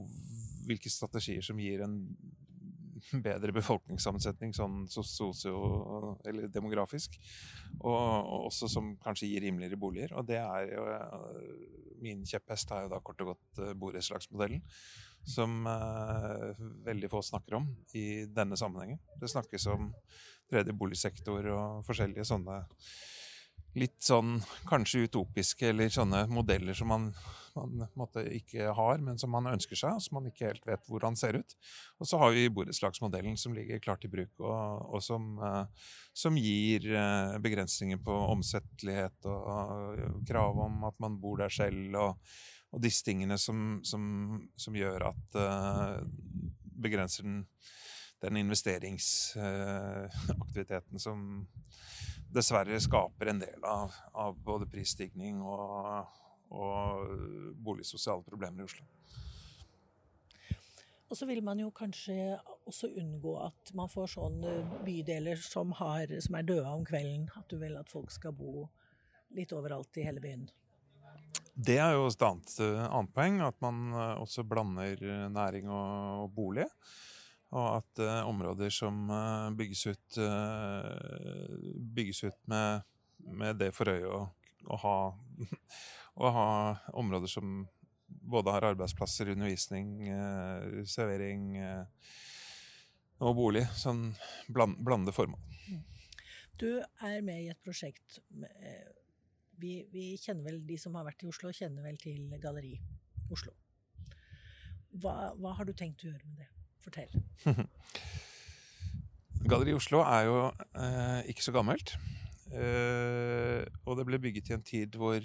hvilke 0.68 0.92
strategier 0.92 1.44
som 1.44 1.60
gir 1.60 1.84
en 1.84 2.00
bedre 3.28 3.52
befolkningssammensetning 3.56 4.56
sånn 4.56 4.86
sosio- 4.92 6.16
eller 6.28 6.48
demografisk. 6.52 7.20
Og 7.80 8.32
også 8.48 8.72
som 8.72 8.94
kanskje 9.04 9.34
gir 9.34 9.44
rimeligere 9.48 9.80
boliger. 9.80 10.16
Og 10.16 10.28
det 10.28 10.40
er 10.44 10.74
jo 10.76 10.88
Min 11.98 12.20
kjepphest 12.30 12.70
er 12.72 12.84
jo 12.86 12.92
da 12.92 13.00
kort 13.02 13.22
og 13.24 13.32
godt 13.32 13.62
borettslagsmodellen. 13.82 14.62
Som 15.28 15.66
uh, 15.68 16.56
veldig 16.88 17.10
få 17.12 17.22
snakker 17.26 17.60
om 17.60 17.68
i 18.00 18.26
denne 18.32 18.56
sammenhengen. 18.60 19.02
Det 19.20 19.28
snakkes 19.32 19.68
om 19.74 19.92
tredje 20.48 20.72
boligsektor 20.72 21.50
og 21.52 21.86
forskjellige 21.88 22.28
sånne 22.30 22.62
litt 23.78 23.98
sånn 24.02 24.40
kanskje 24.68 25.06
utopiske 25.06 25.70
eller 25.70 25.92
sånne 25.94 26.24
modeller 26.32 26.78
som 26.78 26.90
man, 26.90 27.08
man 27.58 27.84
måtte, 28.00 28.24
ikke 28.38 28.72
har, 28.74 29.02
men 29.04 29.20
som 29.22 29.32
man 29.34 29.50
ønsker 29.52 29.78
seg, 29.78 29.98
og 29.98 30.04
som 30.04 30.18
man 30.18 30.30
ikke 30.30 30.50
helt 30.50 30.66
vet 30.68 30.90
hvordan 30.90 31.18
ser 31.20 31.38
ut. 31.42 31.56
Og 32.02 32.10
så 32.10 32.20
har 32.22 32.34
vi 32.34 32.48
borettslagsmodellen 32.54 33.38
som 33.40 33.56
ligger 33.58 33.82
klart 33.84 34.06
i 34.08 34.12
bruk, 34.12 34.34
og, 34.42 34.88
og 34.98 35.04
som, 35.06 35.30
uh, 35.42 35.94
som, 36.16 36.38
gir 36.42 36.90
uh, 36.94 37.38
begrensninger 37.44 38.02
på 38.02 38.18
omsettelighet 38.34 39.30
og, 39.30 39.50
og, 39.54 40.22
krav 40.28 40.62
om 40.68 40.88
at 40.90 40.98
man 41.04 41.20
bor 41.22 41.44
der 41.44 41.54
selv, 41.54 42.00
og, 42.02 42.38
og 42.74 42.82
disse 42.84 43.06
tingene 43.06 43.38
som, 43.40 43.80
som, 43.88 44.02
som 44.60 44.76
gjør 44.76 45.04
at 45.12 45.36
uh, 45.40 46.02
begrenser 46.78 47.24
den, 47.24 47.48
den 48.24 48.38
investeringsaktiviteten 48.44 51.00
som 51.06 51.48
dessverre 52.34 52.80
skaper 52.84 53.26
en 53.32 53.40
del 53.42 53.62
av, 53.66 53.92
av 54.14 54.36
både 54.44 54.66
prisstigning 54.70 55.42
og, 55.42 56.06
og 56.52 57.08
boligsosiale 57.64 58.24
problemer 58.28 58.62
i 58.62 58.66
Oslo. 58.68 58.86
Og 61.08 61.16
så 61.16 61.24
vil 61.26 61.40
man 61.44 61.60
jo 61.60 61.70
kanskje 61.72 62.38
også 62.68 62.90
unngå 63.00 63.38
at 63.40 63.70
man 63.80 63.88
får 63.88 64.10
sånne 64.18 64.56
bydeler 64.84 65.40
som, 65.40 65.72
har, 65.80 66.12
som 66.24 66.36
er 66.36 66.48
døde 66.50 66.68
om 66.68 66.84
kvelden. 66.88 67.30
At 67.40 67.48
du 67.48 67.56
vil 67.62 67.78
at 67.80 67.92
folk 67.92 68.12
skal 68.12 68.36
bo 68.36 68.66
litt 69.38 69.54
overalt 69.56 70.00
i 70.02 70.04
hele 70.04 70.20
byen. 70.24 70.50
Det 71.58 71.80
er 71.82 71.96
jo 71.96 72.06
et 72.06 72.22
annet, 72.22 72.52
annet 72.62 73.14
poeng, 73.16 73.40
at 73.42 73.56
man 73.66 73.94
også 74.22 74.44
blander 74.46 75.00
næring 75.34 75.72
og, 75.74 76.30
bolig. 76.36 76.68
Og 77.56 77.78
at 77.78 78.02
uh, 78.04 78.28
områder 78.28 78.70
som 78.74 79.08
uh, 79.10 79.48
bygges 79.56 79.86
ut, 79.88 80.18
uh, 80.20 81.56
bygges 81.96 82.24
ut 82.28 82.40
med, 82.52 82.84
med, 83.24 83.56
det 83.62 83.72
for 83.76 83.88
øye 83.88 84.10
å, 84.12 84.20
å, 84.68 84.80
ha, 84.84 84.96
å, 86.26 86.32
ha, 86.36 86.48
områder 87.00 87.32
som 87.32 87.62
både 88.08 88.52
har 88.52 88.68
arbeidsplasser, 88.74 89.32
undervisning, 89.34 89.98
servering 90.88 91.58
og 93.20 93.34
bolig. 93.36 93.66
Sånn 93.76 94.14
bland, 94.52 94.78
blande 94.84 95.12
formål. 95.16 95.42
Du 96.60 96.70
er 97.04 97.20
med 97.24 97.44
i 97.44 97.50
et 97.52 97.60
prosjekt 97.64 98.20
vi, 99.62 99.80
vi, 99.94 100.10
kjenner 100.22 100.50
vel, 100.50 100.60
De 100.68 100.78
som 100.80 100.96
har 100.98 101.08
vært 101.08 101.24
i 101.24 101.30
Oslo, 101.30 101.54
kjenner 101.56 101.86
vel 101.86 101.98
til 102.02 102.36
Galleri 102.42 102.76
Oslo. 103.34 103.54
Hva, 104.98 105.34
hva 105.38 105.54
har 105.58 105.68
du 105.68 105.74
tenkt 105.78 106.06
å 106.06 106.12
gjøre 106.12 106.30
med 106.30 106.44
det? 106.44 106.50
Fortell. 106.84 107.12
Galleri 109.50 109.76
Oslo 109.78 110.02
er 110.06 110.28
jo 110.28 110.38
eh, 110.48 111.22
ikke 111.32 111.46
så 111.46 111.54
gammelt. 111.56 111.96
Eh, 112.52 113.64
og 113.86 114.00
det 114.00 114.08
ble 114.08 114.22
bygget 114.24 114.52
i 114.52 114.56
en 114.56 114.66
tid 114.66 114.96
hvor, 115.00 115.24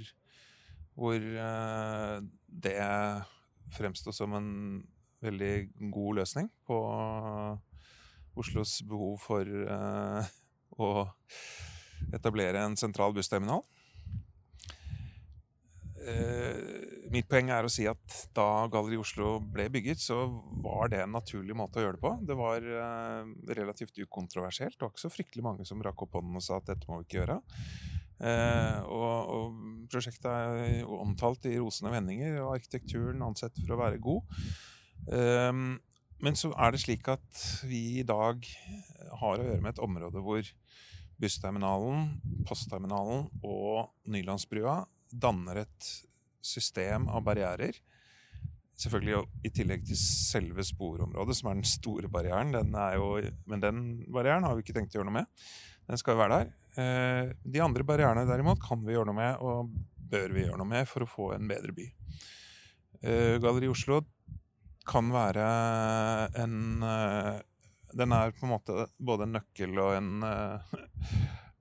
hvor 0.98 1.16
eh, 1.16 2.16
det 2.46 2.76
fremsto 3.72 4.12
som 4.14 4.34
en 4.36 4.50
veldig 5.22 5.90
god 5.94 6.20
løsning 6.20 6.50
på 6.66 6.78
Oslos 8.38 8.80
behov 8.88 9.18
for 9.20 9.46
uh, 9.46 10.24
å 10.82 11.04
etablere 12.16 12.62
en 12.64 12.78
sentral 12.80 13.14
bussterminal. 13.16 13.64
Uh, 16.02 17.06
mitt 17.12 17.28
poeng 17.30 17.52
er 17.54 17.66
å 17.66 17.70
si 17.70 17.84
at 17.86 18.16
da 18.34 18.66
Galleri 18.72 18.98
Oslo 18.98 19.36
ble 19.54 19.68
bygget, 19.70 20.00
så 20.02 20.24
var 20.64 20.90
det 20.90 21.02
en 21.04 21.14
naturlig 21.14 21.54
måte 21.58 21.78
å 21.78 21.84
gjøre 21.84 21.98
det 21.98 22.02
på. 22.02 22.12
Det 22.26 22.36
var 22.38 22.66
uh, 22.66 23.30
relativt 23.58 24.00
ukontroversielt. 24.02 24.74
Det 24.76 24.86
var 24.86 24.94
ikke 24.94 25.04
så 25.04 25.12
fryktelig 25.12 25.46
mange 25.46 25.66
som 25.68 25.82
rakk 25.84 26.06
opp 26.06 26.18
hånden 26.18 26.40
og 26.40 26.44
sa 26.44 26.58
at 26.58 26.72
dette 26.72 26.88
må 26.90 27.00
vi 27.00 27.06
ikke 27.06 27.20
gjøre. 27.20 27.38
Uh, 28.22 28.78
og, 28.86 29.14
og, 29.36 29.62
prosjektet 29.92 30.28
er 30.30 30.90
omtalt 30.96 31.46
i 31.50 31.56
rosende 31.58 31.92
vendinger, 31.94 32.40
og 32.42 32.56
arkitekturen 32.56 33.22
ansett 33.26 33.58
for 33.60 33.74
å 33.74 33.80
være 33.82 34.02
god. 34.02 34.38
Men 36.22 36.36
så 36.38 36.52
er 36.54 36.70
det 36.70 36.80
slik 36.84 37.08
at 37.10 37.40
vi 37.66 37.98
i 37.98 38.04
dag 38.06 38.46
har 39.18 39.40
å 39.42 39.46
gjøre 39.48 39.60
med 39.60 39.72
et 39.72 39.82
område 39.82 40.22
hvor 40.22 40.46
bussterminalen, 41.22 42.06
postterminalen 42.46 43.26
og 43.42 43.90
Nylandsbrua 44.10 44.84
danner 45.12 45.64
et 45.64 45.90
system 46.42 47.08
av 47.12 47.24
barrierer. 47.26 47.76
Selvfølgelig 48.82 49.20
i 49.46 49.52
tillegg 49.54 49.84
til 49.86 49.98
selve 50.00 50.64
sporområdet, 50.66 51.36
som 51.38 51.50
er 51.50 51.60
den 51.60 51.68
store 51.68 52.10
barrieren. 52.10 52.54
Den 52.54 52.74
jo, 52.96 53.12
men 53.50 53.62
den 53.62 53.84
barrieren 54.10 54.46
har 54.48 54.56
vi 54.56 54.64
ikke 54.64 54.74
tenkt 54.78 54.96
å 54.96 55.00
gjøre 55.00 55.10
noe 55.10 55.20
med. 55.20 55.30
Den 55.90 56.00
skal 56.00 56.16
jo 56.16 56.22
være 56.22 56.38
der. 56.40 56.52
Eh, 56.82 57.32
de 57.44 57.60
andre 57.60 57.84
barrierene 57.84 58.24
derimot 58.28 58.62
kan 58.62 58.80
vi 58.86 58.94
gjøre 58.94 59.10
noe 59.10 59.18
med, 59.18 59.44
og 59.44 59.72
bør 60.12 60.34
vi 60.34 60.46
gjøre 60.46 60.60
noe 60.60 60.70
med 60.70 60.88
for 60.88 61.04
å 61.04 61.10
få 61.10 61.28
en 61.36 61.48
bedre 61.50 61.74
by. 61.76 61.88
Eh, 63.02 63.36
Galleri 63.42 63.70
Oslo 63.70 64.00
kan 64.88 65.10
være 65.14 65.46
en 66.42 66.82
eh, 66.82 67.34
Den 67.92 68.14
er 68.16 68.32
på 68.32 68.46
en 68.46 68.54
måte 68.54 68.86
både 68.96 69.26
en 69.26 69.34
nøkkel 69.36 69.76
og 69.82 69.90
en, 69.98 70.22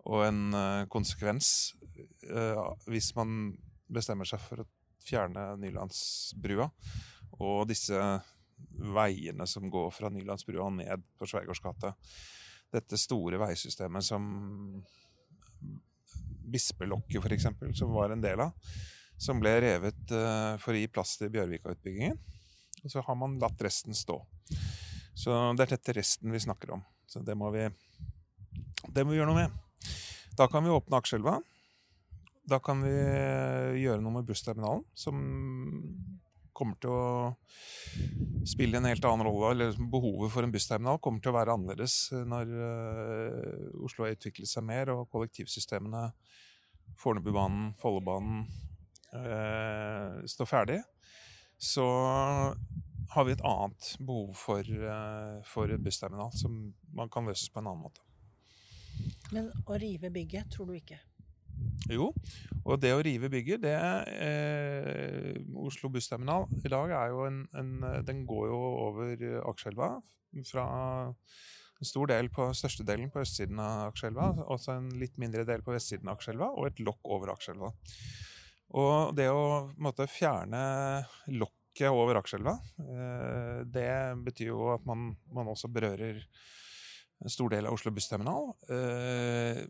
og 0.08 0.22
en 0.24 0.43
konsekvens 0.88 1.74
hvis 2.88 3.12
man 3.18 3.51
bestemmer 3.92 4.28
seg 4.30 4.42
for 4.44 4.63
å 4.63 4.68
fjerne 5.01 5.56
Nylandsbrua 5.60 6.68
og 7.42 7.68
disse 7.70 7.98
veiene 8.72 9.48
som 9.50 9.70
går 9.72 9.90
fra 9.96 10.12
Nylandsbrua 10.13 10.68
og 10.68 10.78
ned 10.80 11.06
på 11.18 11.28
Sveigårds 11.30 11.62
gate. 11.63 11.94
Dette 12.72 13.00
store 13.00 13.40
veisystemet 13.42 14.06
som 14.06 14.25
Bispelokket, 16.51 17.24
f.eks., 17.24 17.48
som 17.80 17.94
var 17.96 18.13
en 18.13 18.24
del 18.24 18.44
av, 18.44 18.51
som 19.22 19.40
ble 19.40 19.54
revet 19.63 20.13
uh, 20.16 20.58
for 20.62 20.75
å 20.75 20.80
gi 20.82 20.90
plass 20.92 21.16
til 21.20 21.32
Bjørvika-utbyggingen. 21.34 22.18
Og 22.82 22.92
så 22.92 23.04
har 23.06 23.18
man 23.18 23.38
latt 23.42 23.62
resten 23.62 23.96
stå. 23.96 24.18
Så 25.18 25.36
det 25.58 25.68
er 25.68 25.75
dette 25.75 25.96
resten 25.96 26.34
vi 26.34 26.42
snakker 26.42 26.74
om. 26.78 26.84
Så 27.06 27.22
det 27.25 27.36
må 27.38 27.51
vi, 27.54 27.68
det 28.90 29.06
må 29.06 29.13
vi 29.13 29.20
gjøre 29.20 29.30
noe 29.32 29.44
med. 29.44 29.92
Da 30.38 30.48
kan 30.50 30.66
vi 30.66 30.74
åpne 30.74 30.98
Akerselva. 30.98 31.38
Da 32.50 32.57
kan 32.60 32.81
vi 32.81 32.91
eh, 32.91 33.77
gjøre 33.83 34.01
noe 34.01 34.17
med 34.17 34.27
bussterminalen, 34.29 34.83
som 34.98 35.19
kommer 36.57 36.77
til 36.81 36.93
å 36.93 38.45
spille 38.50 38.79
en 38.79 38.88
helt 38.89 39.05
annen 39.07 39.25
rolle. 39.27 39.51
eller 39.53 39.77
Behovet 39.93 40.33
for 40.33 40.45
en 40.45 40.53
bussterminal 40.53 41.00
kommer 41.03 41.21
til 41.21 41.31
å 41.31 41.38
være 41.38 41.55
annerledes 41.55 41.98
eh, 42.15 42.25
når 42.27 42.53
uh, 42.57 43.83
Oslo 43.86 44.05
har 44.05 44.17
utviklet 44.17 44.50
seg 44.50 44.65
mer 44.67 44.93
og 44.95 45.07
kollektivsystemene, 45.13 46.10
Fornebubanen, 47.00 47.71
Follobanen, 47.79 48.43
uh, 49.13 50.21
står 50.27 50.50
ferdig. 50.50 50.81
Så 51.62 51.86
har 53.13 53.27
vi 53.27 53.36
et 53.36 53.43
annet 53.45 53.91
behov 54.01 54.33
for, 54.33 54.65
for 55.45 55.74
bussterminal 55.77 56.31
som 56.33 56.55
man 56.98 57.12
kan 57.13 57.27
løses 57.29 57.51
på 57.53 57.62
en 57.62 57.69
annen 57.69 57.86
måte. 57.86 58.01
Men 59.31 59.51
å 59.69 59.77
rive 59.77 60.10
bygget 60.10 60.50
tror 60.55 60.71
du 60.71 60.80
ikke? 60.80 60.97
Jo, 61.89 62.12
og 62.62 62.78
det 62.82 62.91
å 62.94 63.02
rive 63.04 63.30
bygget, 63.34 63.63
det 63.63 63.74
eh, 64.13 65.39
Oslo 65.58 65.89
bussterminal 65.94 66.46
i 66.62 66.70
dag 66.72 66.94
er 66.94 67.10
jo 67.13 67.26
en, 67.26 67.41
en 67.58 67.72
Den 68.06 68.22
går 68.30 68.52
jo 68.52 68.60
over 68.86 69.26
Akerselva. 69.50 69.96
Fra 70.48 70.65
en 71.82 71.89
stor 71.89 72.12
del 72.12 72.30
på 72.30 72.46
størstedelen 72.54 73.10
på 73.12 73.24
østsiden 73.24 73.60
av 73.60 73.89
Akerselva, 73.89 74.30
altså 74.46 74.76
en 74.76 74.91
litt 75.02 75.17
mindre 75.22 75.44
del 75.48 75.63
på 75.65 75.74
vestsiden 75.74 76.12
av 76.12 76.20
Akerselva, 76.20 76.52
og 76.54 76.70
et 76.70 76.84
lokk 76.86 77.10
over 77.10 77.34
Akerselva. 77.34 77.72
Og 78.78 79.15
det 79.17 79.28
å 79.34 79.72
måtte, 79.82 80.08
fjerne 80.08 80.62
lokket 81.34 81.89
over 81.89 82.22
Akerselva, 82.22 82.54
eh, 82.86 83.63
det 83.65 83.91
betyr 84.28 84.54
jo 84.54 84.70
at 84.76 84.86
man, 84.88 85.10
man 85.34 85.50
også 85.52 85.72
berører 85.74 86.22
en 87.22 87.34
stor 87.34 87.52
del 87.54 87.67
av 87.67 87.76
Oslo 87.76 87.91
bussterminal. 87.94 88.54
Eh, 88.70 89.65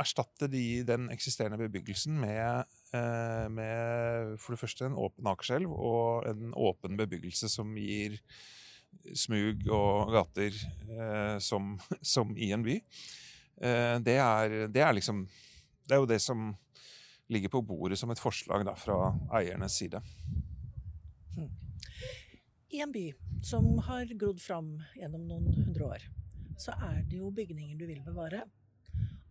erstatte 0.00 0.48
de, 0.50 0.82
den 0.88 1.10
eksisterende 1.12 1.58
bebyggelsen 1.60 2.16
med, 2.20 2.64
eh, 2.96 3.48
med, 3.52 4.38
for 4.40 4.54
det 4.54 4.60
første 4.62 4.86
en 4.86 4.98
åpen 4.98 5.28
akerselv 5.28 5.72
og 5.72 6.28
en 6.30 6.54
åpen 6.56 6.96
bebyggelse 7.00 7.50
som 7.52 7.74
gir 7.76 8.18
smug 9.16 9.66
og 9.72 10.12
gater 10.12 10.56
eh, 10.56 11.36
som, 11.40 11.76
som, 12.14 12.32
i 12.36 12.52
en 12.52 12.64
by. 12.64 12.78
Eh, 13.60 13.96
det, 14.04 14.18
er, 14.18 14.56
det, 14.72 14.82
er, 14.82 14.96
liksom 14.96 15.26
Det 15.86 15.96
er 15.96 16.02
jo 16.02 16.08
det 16.08 16.20
som 16.22 16.52
ligger 17.32 17.52
på 17.52 17.62
bordet 17.64 17.98
som 17.98 18.10
et 18.12 18.20
forslag 18.20 18.64
da, 18.66 18.74
fra 18.76 19.12
eiernes 19.38 19.76
side. 19.78 20.00
I 22.72 22.80
en 22.80 22.92
by 22.92 23.10
som 23.44 23.66
har 23.84 24.08
grodd 24.16 24.40
fram 24.40 24.74
gjennom 24.96 25.24
noen 25.28 25.52
hundre 25.52 25.92
år, 25.96 26.04
så 26.60 26.72
er 26.88 27.02
det 27.08 27.18
jo 27.20 27.32
bygninger 27.34 27.76
du 27.76 27.84
vil 27.88 28.00
bevare 28.04 28.46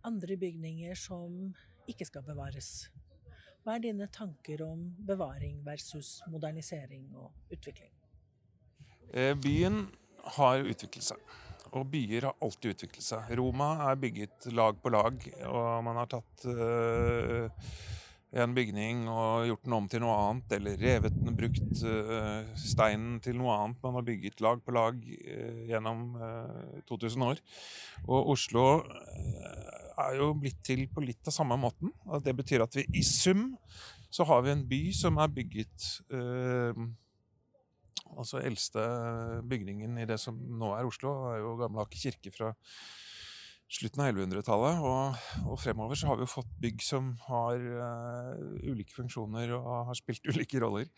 andre 0.08 0.36
bygninger 0.40 0.98
som 0.98 1.52
ikke 1.90 2.06
skal 2.08 2.24
bevares. 2.26 2.90
Hva 3.62 3.76
er 3.76 3.84
dine 3.84 4.08
tanker 4.10 4.64
om 4.66 4.88
bevaring 5.06 5.60
versus 5.66 6.16
modernisering 6.30 7.12
og 7.14 7.30
utvikling? 7.54 7.92
Eh, 9.12 9.34
byen 9.38 9.84
har 10.38 10.64
utviklet 10.66 11.06
seg, 11.12 11.32
og 11.70 11.86
byer 11.92 12.26
har 12.30 12.38
alltid 12.42 12.74
utviklet 12.74 13.06
seg. 13.06 13.32
Roma 13.38 13.74
er 13.86 14.00
bygget 14.02 14.48
lag 14.56 14.78
på 14.82 14.90
lag, 14.94 15.26
og 15.46 15.68
man 15.86 16.00
har 16.00 16.08
tatt 16.10 16.46
uh, 16.48 17.68
en 18.32 18.54
bygning 18.56 19.04
og 19.12 19.46
gjort 19.50 19.66
den 19.66 19.76
om 19.76 19.88
til 19.92 20.02
noe 20.02 20.16
annet, 20.24 20.56
eller 20.58 20.80
revet 20.80 21.18
den, 21.20 21.36
brukt 21.38 21.84
uh, 21.84 22.42
steinen 22.58 23.20
til 23.22 23.38
noe 23.38 23.54
annet. 23.60 23.82
Man 23.84 23.98
har 23.98 24.08
bygget 24.10 24.42
lag 24.42 24.64
på 24.64 24.74
lag 24.74 24.98
gjennom 25.70 26.16
2000 26.90 27.28
år. 27.28 27.44
Og 28.08 28.34
Oslo 28.34 28.66
er 29.98 30.18
jo 30.18 30.32
blitt 30.38 30.62
til 30.66 30.86
på 30.92 31.04
litt 31.04 31.28
av 31.28 31.34
samme 31.34 31.58
måten. 31.60 31.92
Det 32.24 32.34
betyr 32.38 32.64
at 32.64 32.76
vi 32.78 32.86
i 32.98 33.04
sum 33.06 33.52
så 34.12 34.26
har 34.28 34.42
vi 34.44 34.52
en 34.52 34.66
by 34.68 34.82
som 34.96 35.20
er 35.22 35.32
bygget 35.32 35.86
eh, 36.12 36.82
Altså 38.12 38.42
eldste 38.44 38.82
bygningen 39.48 39.96
i 40.02 40.04
det 40.04 40.18
som 40.20 40.36
nå 40.36 40.74
er 40.76 40.84
Oslo, 40.84 41.14
er 41.30 41.38
jo 41.40 41.54
Gamle 41.56 41.80
Aker 41.80 41.96
kirke 41.96 42.32
fra 42.34 42.50
slutten 43.72 44.02
av 44.04 44.10
1100-tallet. 44.10 44.82
Og, 44.84 45.22
og, 45.46 45.56
fremover 45.60 45.98
så 45.98 46.10
har 46.10 46.18
vi 46.18 46.26
jo 46.26 46.32
fått 46.34 46.50
bygg 46.60 46.84
som 46.84 47.12
har 47.28 47.56
uh, 47.56 48.42
ulike 48.68 48.92
funksjoner 48.92 49.54
og 49.56 49.70
har 49.88 49.98
spilt 49.98 50.28
ulike 50.32 50.60
roller 50.60 50.90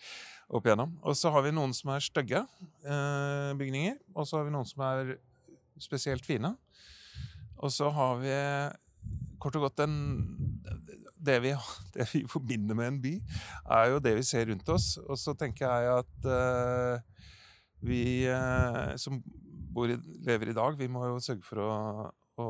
opp 0.50 0.66
igjennom. 0.66 0.96
Og 1.07 1.14
så 1.18 1.30
har 1.35 1.46
vi 1.46 1.54
noen 1.54 1.74
som 1.76 1.94
er 1.94 2.04
stygge 2.04 2.42
uh, 2.42 3.54
bygninger, 3.61 4.00
og 4.14 4.26
så 4.26 4.40
har 4.40 4.48
vi 4.48 4.57
noen 4.57 4.68
som 4.68 4.85
er 4.88 5.16
spesielt 5.83 6.26
fine. 6.26 6.54
Og 7.62 7.70
så 7.72 7.88
har 7.94 8.18
vi 8.20 8.35
kort 9.44 9.59
og 9.61 9.66
godt 9.66 9.83
den, 9.83 9.94
det, 11.20 11.38
vi, 11.44 11.52
det, 11.94 12.09
vi, 12.12 12.24
forbinder 12.30 12.78
med 12.78 12.92
en 12.92 13.00
by, 13.04 13.14
er 13.76 13.92
jo 13.92 14.02
det 14.02 14.16
vi 14.18 14.26
ser 14.26 14.48
rundt 14.50 14.68
oss. 14.72 14.94
Og 15.04 15.20
så 15.20 15.37
tenker 15.38 15.68
jeg 15.68 15.98
at 16.00 16.28
uh, 16.28 17.30
vi 17.85 18.02
uh, 18.30 18.94
som 19.00 19.20
i, 19.20 19.98
lever 20.24 20.52
i 20.52 20.57
dag, 20.57 20.78
vi 20.78 20.88
må 20.90 21.04
jo 21.11 21.22
sørge 21.22 21.44
for 21.44 21.61
å, 21.64 21.72
å 22.40 22.48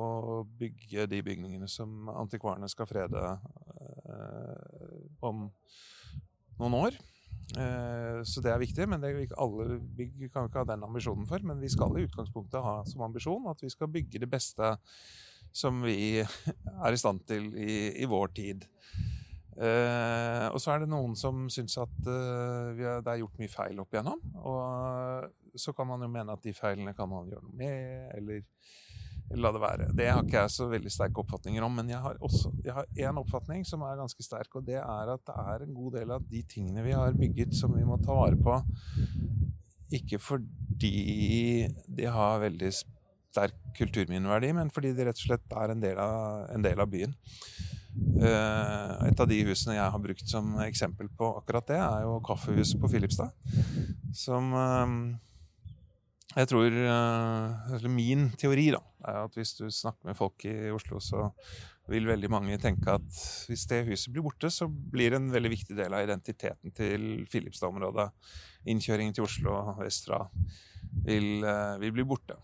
bygge 0.61 1.09
de 1.11 1.23
bygningene 1.25 1.69
som 1.71 2.11
antikvarene 2.13 2.69
skal 2.71 2.89
frede 2.91 3.25
uh, 3.25 5.19
om 5.25 5.49
noen 6.61 6.81
år. 6.85 7.03
Så 8.25 8.41
det 8.41 8.49
er 8.51 8.59
viktig, 8.59 8.87
men 8.89 9.03
det 9.03 9.11
er 9.11 9.19
ikke 9.21 9.37
alle 9.43 9.77
bygg 9.77 10.31
kan 10.33 10.47
vi 10.47 10.49
ikke 10.49 10.63
ha 10.63 10.67
den 10.71 10.87
ambisjonen 10.87 11.27
for. 11.29 11.43
Men 11.45 11.61
vi 11.61 11.69
skal 11.71 11.93
i 12.01 12.07
utgangspunktet 12.07 12.65
ha 12.65 12.79
som 12.89 13.05
ambisjon 13.05 13.45
at 13.51 13.61
vi 13.61 13.69
skal 13.71 13.91
bygge 13.93 14.23
det 14.23 14.29
beste 14.33 14.71
som 15.55 15.83
vi 15.85 16.19
er 16.21 16.95
i 16.95 17.01
stand 17.01 17.25
til 17.29 17.51
i, 17.55 17.95
i 18.03 18.09
vår 18.11 18.33
tid. 18.35 18.67
Eh, 19.55 20.47
og 20.51 20.59
så 20.59 20.73
er 20.75 20.83
det 20.83 20.91
noen 20.91 21.15
som 21.19 21.45
syns 21.53 21.77
at 21.79 22.09
eh, 22.11 22.81
har, 22.81 23.05
det 23.05 23.13
er 23.13 23.21
gjort 23.23 23.39
mye 23.39 23.53
feil 23.53 23.83
opp 23.83 23.95
igjennom. 23.95 24.23
Og 24.43 25.61
så 25.61 25.75
kan 25.77 25.89
man 25.89 26.03
jo 26.03 26.11
mene 26.11 26.35
at 26.35 26.43
de 26.43 26.55
feilene 26.57 26.97
kan 26.97 27.11
man 27.11 27.31
gjøre 27.31 27.47
noe 27.47 27.61
med, 27.61 28.09
eller, 28.19 28.43
la 29.39 29.53
det 29.55 29.63
være. 29.63 29.87
Det 29.97 30.09
har 30.11 30.25
ikke 30.25 30.43
jeg 30.43 30.55
så 30.57 30.67
veldig 30.69 30.91
sterke 30.93 31.23
oppfatninger 31.23 31.65
om, 31.65 31.79
men 31.79 31.89
jeg 31.95 32.03
har 32.03 32.19
også 32.23 32.51
jeg 32.65 32.75
har 32.77 32.91
én 33.07 33.23
oppfatning 33.23 33.63
som 33.67 33.87
er 33.87 33.97
ganske 34.03 34.27
sterk, 34.27 34.59
og 34.59 34.67
det 34.67 34.81
er 34.83 35.15
at 35.15 35.23
det 35.31 35.39
er 35.55 35.65
en 35.65 35.79
god 35.79 36.01
del 36.01 36.13
av 36.19 36.27
de 36.29 36.43
tingene 36.51 36.85
vi 36.85 36.93
har 36.93 37.17
bygget 37.17 37.55
som 37.57 37.73
vi 37.79 37.87
må 37.87 37.97
ta 38.03 38.15
vare 38.19 38.37
på 38.37 38.59
ikke 39.95 40.19
fordi 40.19 41.69
de 41.87 42.07
har 42.11 42.43
veldig 42.43 42.71
sterk 43.35 43.57
kulturminneverdi, 43.79 44.53
men 44.55 44.71
fordi 44.71 44.95
de 44.95 45.09
rett 45.09 45.19
og 45.19 45.27
slett 45.29 45.57
er 45.59 45.75
en 45.75 45.83
del 45.83 45.99
av, 46.01 46.47
en 46.55 46.65
del 46.65 46.83
av 46.83 46.91
byen. 46.91 47.15
Uh, 47.95 49.07
et 49.07 49.21
av 49.23 49.29
de 49.31 49.37
husene 49.47 49.77
jeg 49.77 49.91
har 49.95 50.03
brukt 50.03 50.27
som 50.27 50.57
eksempel 50.65 51.11
på 51.15 51.29
akkurat 51.39 51.69
det, 51.71 51.79
er 51.79 52.07
jo 52.07 52.17
kaffehuset 52.27 52.81
på 52.83 52.91
Filipstad. 52.91 53.31
Som 54.15 54.51
uh, 54.55 55.15
jeg 56.35 56.51
tror 56.51 56.75
uh, 56.75 57.87
Min 57.91 58.33
teori 58.39 58.73
da, 58.75 58.83
er 59.07 59.21
at 59.23 59.39
hvis 59.39 59.55
du 59.61 59.69
snakker 59.71 60.11
med 60.11 60.19
folk 60.19 60.47
i 60.51 60.73
Oslo, 60.75 60.99
så 61.03 61.29
vil 61.91 62.09
veldig 62.09 62.31
mange 62.33 62.59
tenke 62.59 62.97
at 62.97 63.19
hvis 63.47 63.67
det 63.71 63.83
huset 63.91 64.11
blir 64.11 64.25
borte, 64.25 64.49
så 64.51 64.67
blir 64.67 65.13
det 65.13 65.21
en 65.21 65.33
veldig 65.35 65.53
viktig 65.53 65.77
del 65.77 65.95
av 65.95 66.07
identiteten 66.07 66.73
til 66.75 67.27
Filipstad-området. 67.31 68.09
Innkjøringen 68.73 69.15
til 69.15 69.27
Oslo 69.27 69.59
vestra 69.83 70.23
vil, 71.05 71.45
vil 71.83 71.93
bli 71.93 72.07
borte. 72.09 72.39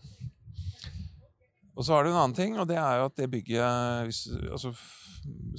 Og 1.75 1.85
så 1.85 1.95
har 1.95 2.03
du 2.03 2.11
en 2.11 2.19
annen 2.19 2.35
ting, 2.35 2.57
og 2.59 2.67
det 2.69 2.77
er 2.79 2.99
jo 2.99 3.07
at 3.07 3.15
det 3.19 3.29
bygget 3.31 4.09
hvis, 4.09 4.25
altså, 4.51 4.73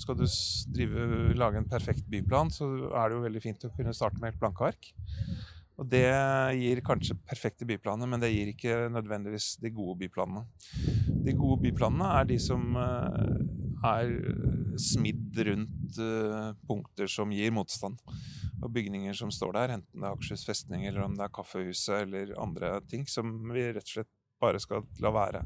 Skal 0.03 0.19
du 0.19 0.27
drive, 0.75 1.07
lage 1.39 1.61
en 1.61 1.69
perfekt 1.71 2.05
byplan, 2.11 2.51
så 2.51 2.67
er 2.91 3.09
det 3.09 3.17
jo 3.17 3.25
veldig 3.27 3.43
fint 3.45 3.65
å 3.69 3.73
kunne 3.77 3.95
starte 3.97 4.19
med 4.21 4.33
helt 4.33 4.43
blanke 4.43 4.73
ark. 4.73 4.93
Og 5.81 5.89
det 5.89 6.05
gir 6.59 6.83
kanskje 6.85 7.17
perfekte 7.27 7.67
byplaner, 7.67 8.11
men 8.11 8.21
det 8.21 8.33
gir 8.33 8.51
ikke 8.53 8.91
nødvendigvis 8.93 9.55
de 9.63 9.71
gode 9.73 9.97
byplanene. 10.03 10.45
De 11.25 11.35
gode 11.39 11.63
byplanene 11.65 12.11
er 12.19 12.29
de 12.29 12.39
som 12.43 12.77
eh, 12.77 13.39
er 13.89 14.13
smidd 14.79 15.39
rundt 15.49 15.99
eh, 16.03 16.51
punkter 16.69 17.11
som 17.11 17.33
gir 17.35 17.55
motstand. 17.55 17.99
Og 18.63 18.71
bygninger 18.75 19.17
som 19.17 19.33
står 19.35 19.57
der, 19.57 19.77
enten 19.79 20.03
det 20.03 20.07
er 20.07 20.15
Akershus 20.15 20.45
festning 20.47 20.87
eller 20.87 21.07
om 21.07 21.17
det 21.19 21.27
er 21.27 21.35
Kaffehuset 21.35 22.05
eller 22.05 22.35
andre 22.41 22.77
ting, 22.91 23.09
som 23.11 23.33
vi 23.51 23.65
rett 23.73 23.87
og 23.87 23.97
slett 23.97 24.13
bare 24.43 24.61
skal 24.63 24.85
la 25.03 25.13
være. 25.15 25.45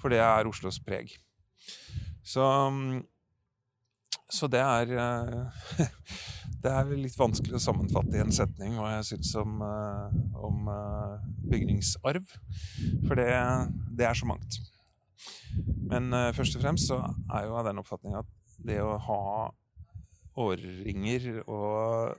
For 0.00 0.12
det 0.12 0.20
er 0.22 0.48
Oslos 0.48 0.78
preg. 0.82 1.16
Så, 2.26 2.44
så 4.32 4.48
det 4.50 4.62
er 4.62 4.96
eh, 4.98 5.86
Det 6.66 6.72
er 6.72 6.88
litt 6.98 7.14
vanskelig 7.14 7.60
å 7.60 7.62
sammenfatte 7.62 8.16
i 8.16 8.22
en 8.24 8.32
setning 8.34 8.78
hva 8.80 8.96
jeg 8.96 9.04
syns 9.12 9.34
om, 9.38 9.60
eh, 9.62 10.16
om, 10.48 10.64
eh, 10.72 11.26
bygningsarv. 11.52 12.32
For 13.06 13.20
det, 13.20 13.28
det, 13.92 14.08
er 14.08 14.18
så 14.18 14.26
mangt. 14.26 14.58
Men 15.86 16.10
først 16.34 16.56
og 16.58 16.64
fremst 16.64 16.90
så 16.90 16.98
er 17.06 17.46
jo 17.46 17.54
av 17.60 17.68
den 17.68 17.78
oppfatning 17.80 18.16
at 18.18 18.32
det 18.66 18.80
å 18.82 18.96
ha 19.06 19.20
årringer 20.42 21.28
og 21.46 22.16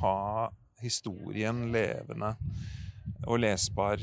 ha 0.00 0.18
historien 0.84 1.66
levende 1.74 2.34
og 3.26 3.40
lesbar 3.42 4.00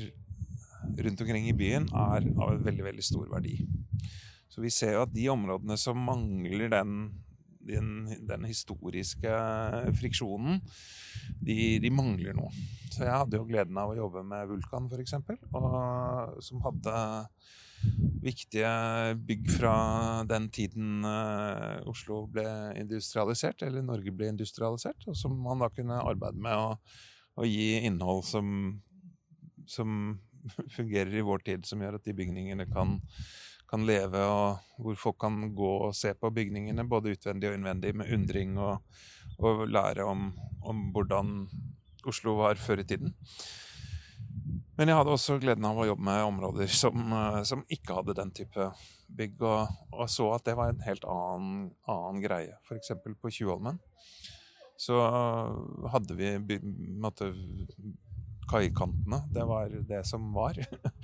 rundt 0.97 1.23
omkring 1.23 1.47
i 1.49 1.57
byen 1.57 1.87
er 1.93 2.27
av 2.35 2.61
veldig, 2.65 2.85
veldig 2.89 3.05
stor 3.05 3.29
verdi. 3.31 3.57
Så 4.51 4.63
vi 4.63 4.71
ser 4.73 4.97
jo 4.97 5.05
at 5.05 5.13
de 5.15 5.29
områdene 5.31 5.77
som 5.79 5.99
mangler 6.03 6.71
den, 6.73 6.95
den, 7.63 7.91
den 8.27 8.47
historiske 8.49 9.31
friksjonen, 9.99 10.59
de, 11.39 11.79
de, 11.79 11.91
mangler 11.93 12.35
noe. 12.35 12.51
Så 12.91 13.05
jeg 13.05 13.15
hadde 13.15 13.39
jo 13.39 13.47
gleden 13.47 13.79
av 13.79 13.93
å 13.93 13.97
jobbe 13.97 14.25
med 14.27 14.49
Vulkan, 14.51 14.89
f.eks., 14.91 15.15
som 16.47 16.63
hadde 16.65 16.95
viktige 18.21 18.71
bygg 19.25 19.47
fra 19.55 19.75
den 20.29 20.49
tiden 20.53 21.05
uh, 21.05 21.81
Oslo 21.89 22.25
ble 22.29 22.45
industrialisert, 22.77 23.63
eller 23.65 23.85
Norge 23.85 24.13
ble 24.13 24.29
industrialisert, 24.33 25.07
og 25.07 25.17
som 25.17 25.33
man 25.41 25.63
da 25.63 25.71
kunne 25.73 26.01
arbeide 26.03 26.41
med 26.41 26.57
å, 26.57 26.75
å 27.41 27.47
gi 27.47 27.79
innhold 27.87 28.25
som, 28.27 28.51
som 29.65 30.19
fungerer 30.77 31.15
i 31.15 31.23
vår 31.25 31.45
tid, 31.47 31.65
som 31.67 31.81
gjør 31.83 31.97
at 31.99 32.07
de 32.07 32.15
bygningene 32.17 32.67
kan, 32.71 32.97
kan, 33.69 33.85
leve, 33.87 34.21
og 34.21 34.81
hvor 34.81 34.99
folk 34.99 35.19
kan 35.23 35.41
gå 35.55 35.71
og 35.87 35.95
se 35.97 36.13
på 36.17 36.31
bygningene, 36.33 36.87
både 36.87 37.15
utvendig 37.15 37.49
og 37.49 37.57
innvendig, 37.57 37.95
med 37.97 38.13
undring, 38.13 38.57
og, 38.59 38.81
og 39.39 39.65
lære 39.69 40.05
om, 40.07 40.31
om, 40.61 40.87
hvordan 40.95 41.35
Oslo 42.07 42.37
var 42.39 42.61
før 42.61 42.81
i 42.81 42.87
tiden. 42.87 43.13
Men 44.77 44.89
jeg 44.89 44.97
hadde 44.97 45.13
også 45.13 45.37
gleden 45.41 45.67
av 45.67 45.77
å 45.77 45.85
jobbe 45.85 46.05
med 46.07 46.23
områder 46.25 46.71
som, 46.73 47.13
som 47.45 47.61
ikke 47.69 47.99
hadde 47.99 48.17
den 48.17 48.31
type 48.33 48.71
bygg, 49.11 49.41
og, 49.43 49.73
og, 49.91 50.07
så 50.09 50.31
at 50.33 50.47
det 50.47 50.55
var 50.57 50.71
en 50.71 50.81
helt 50.85 51.05
annen, 51.05 51.67
annen 51.91 52.23
greie. 52.23 52.55
F.eks. 52.65 52.95
på 53.03 53.33
Tjuvholmen 53.33 53.77
så 54.81 54.97
hadde 55.93 56.15
vi 56.17 56.31
måtte, 57.01 57.29
kaikantene. 58.51 59.21
Det 59.33 59.45
var 59.47 59.73
det 59.89 60.01
som 60.07 60.27
var. 60.35 60.59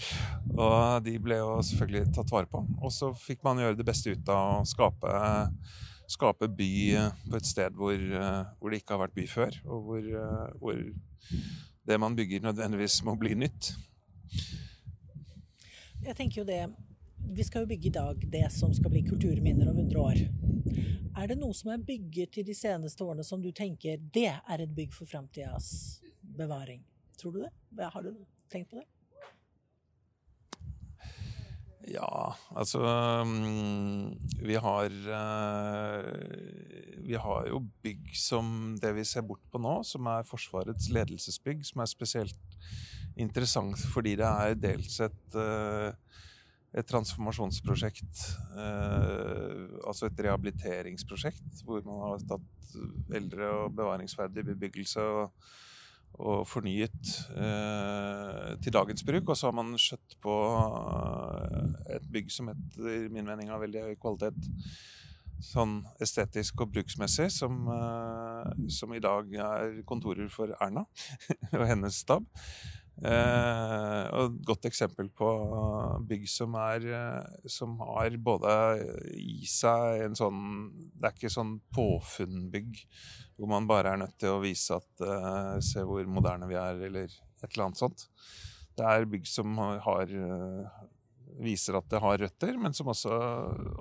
og 0.61 1.03
de 1.05 1.15
ble 1.23 1.39
jo 1.39 1.57
selvfølgelig 1.63 2.13
tatt 2.17 2.33
vare 2.33 2.51
på. 2.51 2.63
Og 2.81 2.93
så 2.93 3.11
fikk 3.17 3.45
man 3.47 3.61
gjøre 3.63 3.79
det 3.79 3.87
beste 3.87 4.13
ut 4.15 4.33
av 4.33 4.59
å 4.59 4.67
skape, 4.67 5.13
skape 6.11 6.51
by 6.59 6.73
på 7.27 7.39
et 7.39 7.47
sted 7.47 7.75
hvor, 7.79 7.95
hvor, 8.59 8.71
det 8.71 8.81
ikke 8.81 8.95
har 8.95 9.05
vært 9.05 9.17
by 9.17 9.27
før, 9.31 9.61
og 9.67 9.87
hvor, 9.89 10.11
hvor 10.61 10.83
det 11.87 11.99
man 11.99 12.15
bygger, 12.15 12.43
nødvendigvis 12.43 13.01
må 13.07 13.15
bli 13.19 13.35
nytt. 13.35 13.71
Jeg 16.03 16.15
tenker 16.15 16.41
jo 16.41 16.47
det 16.47 16.67
Vi 17.35 17.43
skal 17.43 17.63
jo 17.63 17.67
bygge 17.67 17.89
i 17.89 17.95
dag 17.95 18.21
det 18.31 18.45
som 18.55 18.73
skal 18.75 18.91
bli 18.93 19.01
kulturminner 19.07 19.67
om 19.71 19.79
100 19.79 19.99
år. 19.99 20.19
Er 21.17 21.27
det 21.27 21.39
noe 21.39 21.55
som 21.57 21.71
er 21.73 21.81
bygget 21.83 22.37
i 22.39 22.43
de 22.45 22.55
seneste 22.55 23.03
årene 23.03 23.25
som 23.25 23.41
du 23.41 23.49
tenker 23.51 23.97
det 24.13 24.29
er 24.37 24.63
et 24.63 24.75
bygg 24.75 24.93
for 24.95 25.09
framtidas 25.09 25.99
bevaring? 26.37 26.83
Tror 27.17 27.33
du 27.33 27.41
det? 27.43 27.89
Har 27.93 28.05
du 28.05 28.13
tenkt 28.51 28.69
på 28.69 28.79
det? 28.79 28.85
Ja, 31.87 32.35
altså 32.51 32.81
mm, 33.23 34.17
Vi 34.43 34.55
har 34.59 34.91
eh, 35.17 36.07
Vi 37.07 37.15
har 37.15 37.47
jo 37.47 37.61
bygg 37.83 38.09
som 38.19 38.75
det 38.81 38.91
vi 38.97 39.05
ser 39.07 39.23
bort 39.23 39.43
på 39.51 39.61
nå, 39.61 39.79
som 39.87 40.09
er 40.11 40.27
Forsvarets 40.27 40.89
ledelsesbygg, 40.91 41.63
som 41.69 41.83
er 41.83 41.91
spesielt 41.91 42.57
interessant 43.17 43.79
fordi 43.93 44.17
det 44.19 44.27
er 44.27 44.59
dels 44.59 44.99
et, 45.05 45.37
eh, 45.39 46.19
et 46.77 46.89
transformasjonsprosjekt, 46.91 48.25
eh, 48.59 49.63
altså 49.87 50.09
et 50.09 50.19
rehabiliteringsprosjekt, 50.27 51.63
hvor 51.63 51.81
man 51.87 52.03
har 52.03 52.27
tatt 52.35 52.75
eldre 53.15 53.47
og 53.61 53.79
bevaringsverdig 53.79 54.43
bebyggelse 54.51 55.01
og 55.01 55.31
og 56.17 56.47
fornyet 56.49 57.11
eh, 57.37 58.53
til 58.63 58.73
dagens 58.73 59.03
bruk. 59.05 59.29
Og 59.29 59.37
så 59.37 59.49
har 59.49 59.57
man 59.57 59.75
skjøtt 59.81 60.17
på 60.23 60.35
eh, 60.57 61.97
et 61.97 62.07
bygg 62.13 62.31
som 62.33 62.49
etter 62.53 63.09
min 63.13 63.27
mening 63.27 63.51
har 63.53 63.61
veldig 63.61 63.89
høy 63.89 63.97
kvalitet. 64.01 64.49
Sånn 65.43 65.83
estetisk 66.01 66.63
og 66.65 66.71
bruksmessig, 66.73 67.29
som, 67.33 67.67
eh, 67.69 68.65
som 68.73 68.95
i 68.97 69.03
dag 69.03 69.29
er 69.51 69.81
kontorer 69.89 70.31
for 70.33 70.55
Erna 70.57 70.87
og 71.59 71.67
hennes 71.69 72.01
stab. 72.01 72.25
Eh, 72.97 74.03
og 74.17 74.23
et 74.23 74.37
godt 74.47 74.65
eksempel 74.65 75.11
på 75.13 75.27
bygg 76.09 76.23
som, 76.33 76.55
er, 76.57 76.87
eh, 76.97 77.43
som 77.45 77.75
har 77.83 78.15
både 78.17 78.53
i 79.13 79.45
seg 79.45 80.01
en 80.07 80.17
sånn 80.17 80.39
Det 80.95 81.05
er 81.05 81.13
ikke 81.13 81.29
sånn 81.29 81.59
påfunnbygg 81.77 82.81
hvor 83.37 83.51
man 83.51 83.69
bare 83.69 83.93
er 83.93 84.01
nødt 84.01 84.17
til 84.17 84.33
å 84.33 84.41
vise 84.41 84.79
at 84.79 85.05
eh, 85.05 85.53
Se 85.61 85.85
hvor 85.85 86.09
moderne 86.09 86.49
vi 86.49 86.57
er, 86.57 86.81
eller 86.89 87.05
et 87.05 87.51
eller 87.51 87.67
annet 87.67 87.83
sånt. 87.83 88.07
Det 88.77 88.85
er 88.89 89.09
bygg 89.09 89.29
som 89.29 89.57
har, 89.61 90.09
uh, 90.09 90.81
viser 91.41 91.77
at 91.77 91.85
det 91.89 92.01
har 92.01 92.17
røtter, 92.21 92.57
men 92.61 92.73
som 92.73 92.89
også, 92.89 93.13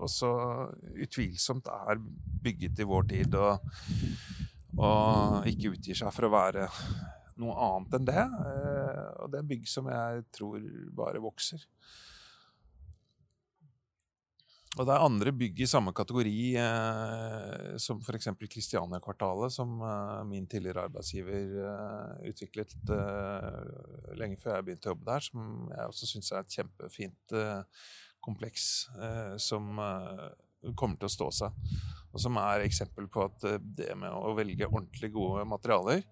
også 0.05 0.31
utvilsomt 1.05 1.69
er 1.73 2.01
bygget 2.45 2.81
i 2.81 2.89
vår 2.89 3.09
tid, 3.13 3.37
og, 3.41 3.65
og 4.77 5.49
ikke 5.49 5.73
utgir 5.73 5.97
seg 6.01 6.13
for 6.17 6.29
å 6.29 6.33
være 6.37 6.69
noe 7.42 7.57
annet 7.68 7.96
enn 7.99 8.09
det. 8.09 8.27
Uh, 8.40 9.09
og 9.22 9.33
det 9.33 9.40
er 9.40 9.49
bygg 9.55 9.70
som 9.70 9.88
jeg 9.92 10.27
tror 10.35 10.68
bare 10.96 11.22
vokser. 11.22 11.64
Og 14.77 14.85
det 14.85 14.92
er 14.92 15.07
andre 15.07 15.33
bygg 15.33 15.62
i 15.64 15.68
samme 15.70 15.92
kategori, 15.96 16.40
eh, 16.61 17.77
som 17.81 18.01
f.eks. 18.03 18.29
Kristiania-kvartalet, 18.53 19.55
som 19.55 19.79
eh, 19.81 20.25
min 20.29 20.44
tidligere 20.53 20.85
arbeidsgiver 20.85 21.55
eh, 21.64 22.27
utviklet 22.29 22.75
eh, 22.92 23.62
lenge 24.20 24.37
før 24.42 24.59
jeg 24.59 24.66
begynte 24.66 24.90
å 24.90 24.92
jobbe 24.92 25.09
der, 25.09 25.25
som 25.31 25.70
jeg 25.72 25.92
også 25.94 26.11
syns 26.11 26.29
er 26.33 26.42
et 26.42 26.59
kjempefint 26.59 27.37
eh, 27.40 27.88
kompleks 28.20 28.66
eh, 29.01 29.35
som 29.40 29.81
kommer 30.77 31.01
til 31.01 31.09
å 31.09 31.14
stå 31.14 31.31
seg. 31.38 31.75
Og 32.12 32.20
som 32.20 32.37
er 32.42 32.66
eksempel 32.66 33.09
på 33.12 33.25
at 33.25 33.49
det 33.79 33.94
med 33.96 34.12
å 34.12 34.35
velge 34.37 34.68
ordentlig 34.68 35.12
gode 35.14 35.46
materialer 35.49 36.05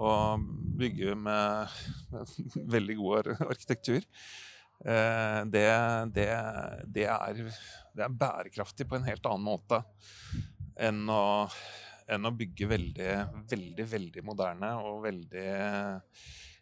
og 0.00 0.46
bygge 0.80 1.16
med, 1.18 1.80
veldig 2.76 2.96
god 3.00 3.34
arkitektur, 3.48 4.06
det, 4.80 5.66
det, 6.16 6.26
det 6.88 7.04
er 7.12 7.40
det 7.96 8.06
er 8.06 8.14
bærekraftig 8.14 8.86
på 8.88 8.98
en 8.98 9.08
helt 9.08 9.26
annen 9.28 9.46
måte 9.46 9.82
enn 10.80 11.02
å, 11.12 11.24
enn 12.10 12.28
å 12.28 12.34
bygge 12.34 12.68
veldig, 12.70 13.10
veldig, 13.50 13.86
veldig 13.94 14.24
moderne 14.26 14.70
og 14.84 15.02
veldig 15.04 15.48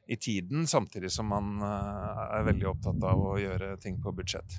i 0.09 0.17
tiden, 0.17 0.65
samtidig 0.67 1.11
som 1.13 1.29
man 1.29 1.59
er 1.61 2.47
veldig 2.47 2.71
opptatt 2.71 3.03
av 3.05 3.25
å 3.29 3.37
gjøre 3.37 3.75
ting 3.83 3.99
på 4.01 4.15
budsjett. 4.17 4.57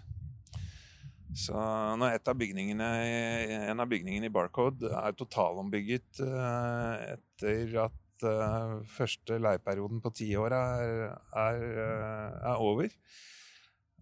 Så 1.33 1.57
når 1.97 2.19
et 2.19 2.29
av 2.29 2.37
bygningene, 2.37 2.89
en 3.71 3.81
av 3.81 3.89
bygningene 3.89 4.29
i 4.29 4.33
Barcode 4.33 4.91
er 4.93 5.17
totalombygget 5.17 6.21
etter 6.21 7.73
at 7.85 7.97
første 8.89 9.37
leieperioden 9.41 10.01
på 10.03 10.11
ti 10.15 10.29
år 10.39 10.55
er, 10.55 11.03
er, 11.37 11.65
er 12.41 12.59
over, 12.59 12.89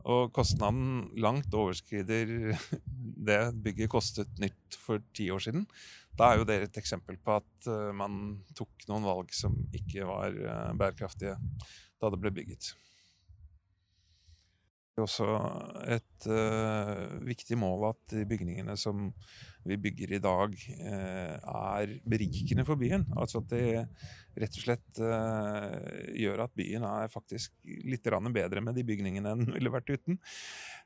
og 0.08 0.32
kostnaden 0.36 1.10
langt 1.20 1.54
overskrider 1.54 2.54
det 3.30 3.40
bygget 3.64 3.92
kostet 3.92 4.42
nytt 4.42 4.78
for 4.80 5.04
ti 5.16 5.30
år 5.34 5.44
siden. 5.44 5.66
Da 6.18 6.32
er 6.32 6.42
jo 6.42 6.48
det 6.50 6.58
et 6.64 6.80
eksempel 6.80 7.20
på 7.22 7.38
at 7.38 7.70
uh, 7.70 7.94
man 7.96 8.40
tok 8.58 8.88
noen 8.90 9.06
valg 9.06 9.34
som 9.36 9.58
ikke 9.76 10.08
var 10.08 10.34
uh, 10.34 10.74
bærekraftige 10.78 11.36
da 11.98 12.12
det 12.14 12.22
ble 12.22 12.34
bygget. 12.34 12.72
Det 14.98 15.04
er 15.04 15.06
også 15.06 15.26
et 15.94 16.26
uh, 16.34 17.20
viktig 17.22 17.58
mål 17.62 17.92
at 17.92 18.16
de 18.16 18.24
bygningene 18.26 18.74
som 18.82 19.12
vi 19.68 19.76
bygger 19.84 20.14
i 20.16 20.22
dag, 20.24 20.54
er 20.88 21.92
berikende 22.08 22.64
for 22.64 22.80
byen. 22.80 23.04
Altså 23.20 23.42
at 23.42 23.50
det 23.52 23.66
rett 24.40 24.54
og 24.56 24.62
slett 24.64 25.02
gjør 26.16 26.46
at 26.46 26.54
byen 26.56 26.86
er 26.88 27.12
faktisk 27.12 27.52
litt 27.84 28.08
bedre 28.32 28.64
med 28.64 28.80
de 28.80 28.86
bygningene 28.88 29.34
enn 29.34 29.44
den 29.44 29.52
ville 29.58 29.74
vært 29.74 29.92
uten. 29.92 30.22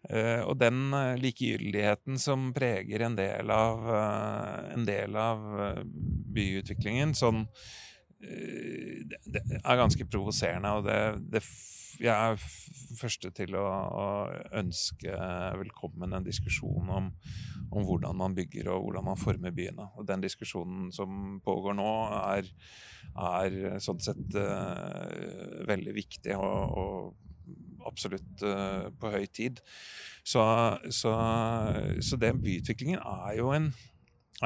Uh, 0.09 0.41
og 0.49 0.55
den 0.57 0.89
uh, 0.95 1.13
likegyldigheten 1.21 2.17
som 2.17 2.49
preger 2.55 3.03
en 3.05 3.15
del 3.19 3.51
av, 3.53 3.83
uh, 3.85 4.71
en 4.73 4.85
del 4.87 5.13
av 5.13 5.43
byutviklingen, 5.85 7.13
sånn 7.13 7.45
det, 8.21 9.41
er 9.61 9.77
ganske 9.77 10.05
provoserende. 10.09 10.73
Og 10.77 10.87
det, 10.87 10.97
det, 11.35 11.43
jeg 12.01 12.11
er 12.11 12.45
første 12.97 13.29
til 13.37 13.55
å, 13.59 13.65
å, 13.65 14.05
ønske 14.57 15.15
velkommen 15.61 16.17
en 16.17 16.25
diskusjon 16.25 16.89
om, 16.89 17.09
om, 17.69 17.83
hvordan 17.85 18.17
man 18.17 18.35
bygger 18.37 18.71
og 18.73 18.87
hvordan 18.87 19.07
man 19.11 19.19
former 19.21 19.53
byene. 19.55 19.89
Og 19.95 20.07
den 20.09 20.23
diskusjonen 20.23 20.89
som 20.95 21.39
pågår 21.45 21.77
nå, 21.77 21.91
er, 22.21 22.49
er 23.15 23.81
sånn 23.83 24.01
sett 24.03 24.39
veldig 25.69 25.97
viktig. 26.01 26.37
og, 26.37 26.79
og 26.81 27.31
absolutt 27.87 28.43
uh, 28.45 28.89
på 28.99 29.11
høy 29.13 29.25
tid. 29.33 29.61
Så, 30.23 30.43
så, 30.93 31.13
så 32.01 32.19
den 32.21 32.41
byutviklingen 32.43 33.01
er 33.01 33.37
jo 33.39 33.49
en 33.55 33.71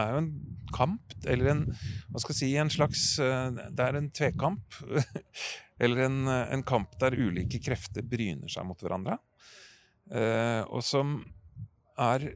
er 0.01 0.11
jo 0.13 0.21
en 0.23 0.31
kamp, 0.75 1.15
eller 1.25 1.51
en 1.51 1.63
hva 1.69 2.21
skal 2.21 2.33
jeg 2.33 2.39
si, 2.39 2.49
en 2.59 2.73
slags 2.73 3.05
uh, 3.21 3.53
Det 3.53 3.85
er 3.85 3.99
en 3.99 4.11
tvekamp. 4.15 4.79
eller 5.83 6.05
en, 6.05 6.19
en, 6.31 6.63
kamp 6.67 6.95
der 7.01 7.17
ulike 7.19 7.59
krefter 7.63 8.05
bryner 8.07 8.51
seg 8.51 8.67
mot 8.67 8.79
hverandre. 8.81 9.19
Uh, 10.11 10.63
og 10.69 10.83
som 10.85 11.17
er, 11.99 12.27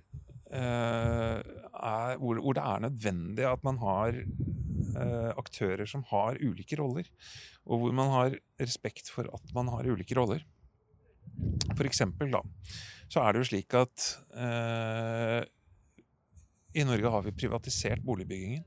er 0.50 2.14
hvor, 2.18 2.40
hvor, 2.40 2.56
det 2.56 2.64
er 2.64 2.86
nødvendig 2.88 3.46
at 3.46 3.66
man 3.68 3.82
har 3.84 4.16
aktører 5.38 5.86
som 5.88 6.02
har 6.10 6.40
ulike 6.40 6.80
roller. 6.80 7.06
Og 7.68 7.84
hvor 7.84 7.94
man 7.96 8.10
har 8.14 8.38
respekt 8.60 9.12
for 9.12 9.28
at 9.36 9.52
man 9.54 9.70
har 9.76 9.88
ulike 9.92 10.16
roller. 10.18 10.42
For 11.76 11.88
eksempel, 11.88 12.32
da, 12.34 12.42
så 13.10 13.24
er 13.24 13.34
det 13.34 13.44
jo 13.44 13.50
slik 13.52 13.76
at 13.78 14.06
eh, 14.36 15.42
i 16.74 16.86
Norge 16.86 17.14
har 17.14 17.26
vi 17.26 17.36
privatisert 17.36 18.04
boligbyggingen. 18.06 18.66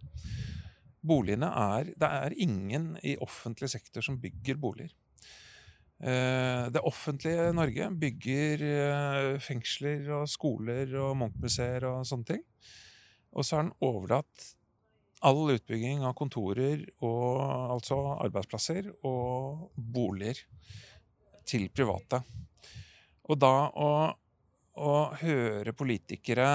Boligene 1.02 1.48
er 1.50 1.92
Det 1.98 2.08
er 2.08 2.34
ingen 2.38 2.96
i 3.02 3.16
offentlig 3.16 3.70
sektor 3.70 4.02
som 4.02 4.20
bygger 4.22 4.58
boliger. 4.58 4.92
Eh, 6.02 6.70
det 6.74 6.82
offentlige 6.82 7.52
Norge 7.54 7.90
bygger 7.94 8.62
eh, 8.66 9.38
fengsler 9.38 10.08
og 10.10 10.28
skoler 10.30 10.90
og 10.98 11.16
Munch-museer 11.16 11.86
og 11.86 12.06
sånne 12.06 12.26
ting. 12.32 12.42
Og 13.32 13.46
så 13.46 13.56
har 13.56 13.68
den 13.68 13.76
overlatt 13.80 14.48
all 15.22 15.54
utbygging 15.54 16.02
av 16.02 16.16
kontorer 16.18 16.82
og 17.06 17.38
altså 17.76 18.00
arbeidsplasser 18.24 18.90
og 19.06 19.70
boliger 19.76 20.42
til 21.46 21.68
private. 21.70 22.22
Og 23.30 23.38
da 23.38 23.54
å, 23.70 23.90
å 24.80 25.12
høre 25.20 25.74
politikere 25.76 26.48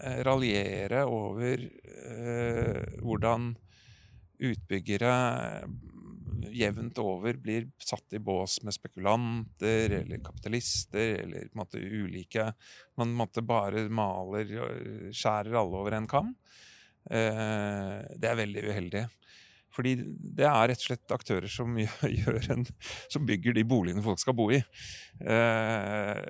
eh, 0.00 0.20
raljere 0.24 1.04
over 1.04 1.64
eh, 1.66 2.98
hvordan 3.02 3.50
utbyggere 4.38 5.14
jevnt 6.54 6.98
over 7.02 7.36
blir 7.42 7.66
satt 7.82 8.14
i 8.14 8.20
bås 8.22 8.60
med 8.64 8.74
spekulanter 8.76 9.98
eller 10.00 10.22
kapitalister 10.24 11.24
eller 11.24 11.48
på 11.48 11.56
en 11.56 11.60
måte 11.60 11.82
ulike 11.82 12.46
Man 12.96 13.12
måtte 13.18 13.42
bare 13.42 13.88
maler 13.90 14.52
skjærer 15.12 15.58
alle 15.58 15.82
over 15.82 15.98
en 15.98 16.08
kam. 16.10 16.32
Eh, 17.10 17.98
det 18.16 18.30
er 18.30 18.40
veldig 18.42 18.64
uheldig. 18.70 19.04
Fordi 19.74 19.94
det 20.38 20.46
er 20.48 20.70
rett 20.70 20.80
og 20.80 20.86
slett 20.88 21.14
aktører 21.14 21.50
som, 21.52 21.76
en, 22.54 22.66
som 23.12 23.26
bygger 23.28 23.56
de 23.56 23.64
boligene 23.68 24.04
folk 24.04 24.20
skal 24.22 24.36
bo 24.38 24.48
i. 24.54 24.60
Eh, 25.20 26.22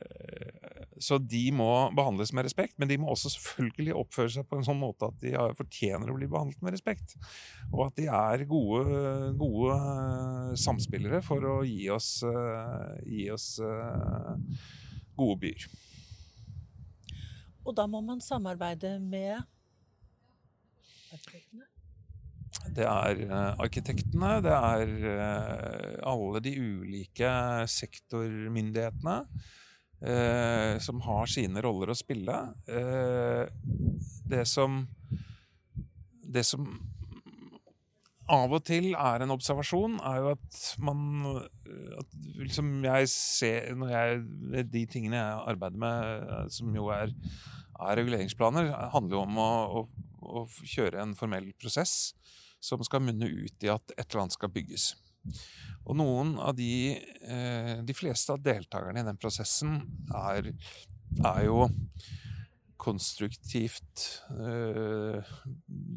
så 0.98 1.18
de 1.22 1.44
må 1.55 1.70
behandles 1.94 2.33
med 2.35 2.48
respekt, 2.48 2.74
men 2.79 2.90
de 2.90 2.98
må 3.01 3.12
også 3.12 3.31
selvfølgelig 3.37 3.94
oppføre 4.01 4.33
seg 4.35 4.48
på 4.48 4.59
en 4.59 4.66
sånn 4.66 4.81
måte 4.81 5.09
at 5.09 5.20
de 5.22 5.35
fortjener 5.59 6.11
å 6.11 6.16
bli 6.18 6.31
behandlet 6.31 6.64
med 6.64 6.74
respekt. 6.74 7.14
Og 7.70 7.87
at 7.87 8.01
de 8.01 8.09
er 8.11 8.46
gode, 8.51 8.85
gode 9.38 9.79
samspillere 10.59 11.22
for 11.24 11.46
å 11.46 11.61
gi 11.66 11.87
oss, 11.94 12.11
eh, 12.27 12.98
gi 13.07 13.29
oss 13.35 13.53
eh, 13.62 14.35
gode 15.18 15.38
byer. 15.46 15.68
Og 17.68 17.74
da 17.77 17.85
må 17.87 18.01
man 18.01 18.20
samarbeide 18.24 18.96
med 18.98 19.37
arkitektene? 21.12 21.67
Det 22.66 22.84
er 22.84 23.22
uh, 23.30 23.54
arkitektene, 23.62 24.38
det 24.44 24.52
er 24.54 24.90
uh, 25.04 26.10
alle 26.10 26.42
de 26.44 26.52
ulike 26.58 27.30
sektormyndighetene 27.70 29.16
uh, 30.02 30.74
som 30.82 31.00
har 31.06 31.30
sine 31.30 31.62
roller 31.64 31.92
å 31.92 31.98
spille. 31.98 32.36
det 34.28 34.44
som 34.46 34.84
Det 36.28 36.44
som 36.44 36.68
av 38.28 38.52
og 38.52 38.64
til 38.68 38.90
er 38.92 39.22
en 39.24 39.32
observasjon, 39.32 39.94
er 40.04 40.18
jo 40.20 40.32
at 40.34 40.56
man 40.84 40.98
at 41.96 42.16
liksom 42.36 42.84
jeg 42.84 43.08
ser 43.08 43.70
Når 43.72 43.92
jeg 43.94 44.66
De 44.68 44.82
tingene 44.84 45.16
jeg 45.16 45.46
arbeider 45.54 45.80
med, 45.80 46.50
som 46.52 46.74
jo 46.76 46.90
er, 46.92 47.14
er 47.80 47.96
reguleringsplaner, 47.96 48.68
handler 48.92 49.16
jo 49.16 49.22
om 49.24 49.40
å, 49.40 49.48
å, 49.80 49.86
å 50.20 50.44
kjøre 50.60 51.00
en 51.00 51.16
formell 51.16 51.48
prosess 51.56 52.12
som 52.60 52.82
skal 52.84 53.04
munne 53.04 53.28
ut 53.28 53.64
i 53.64 53.70
at 53.72 53.94
et 53.96 54.06
eller 54.06 54.24
annet 54.24 54.36
skal 54.36 54.52
bygges. 54.52 54.92
Og 55.88 55.96
noen 55.98 56.36
av 56.40 56.54
de 56.56 56.96
eh, 56.96 57.74
De 57.84 57.96
fleste 57.96 58.32
av 58.34 58.42
deltakerne 58.44 59.02
i 59.02 59.06
den 59.06 59.18
prosessen 59.20 59.80
er, 60.14 60.52
er 61.24 61.44
jo 61.46 61.68
konstruktivt 62.78 64.04
eh, 64.30 65.30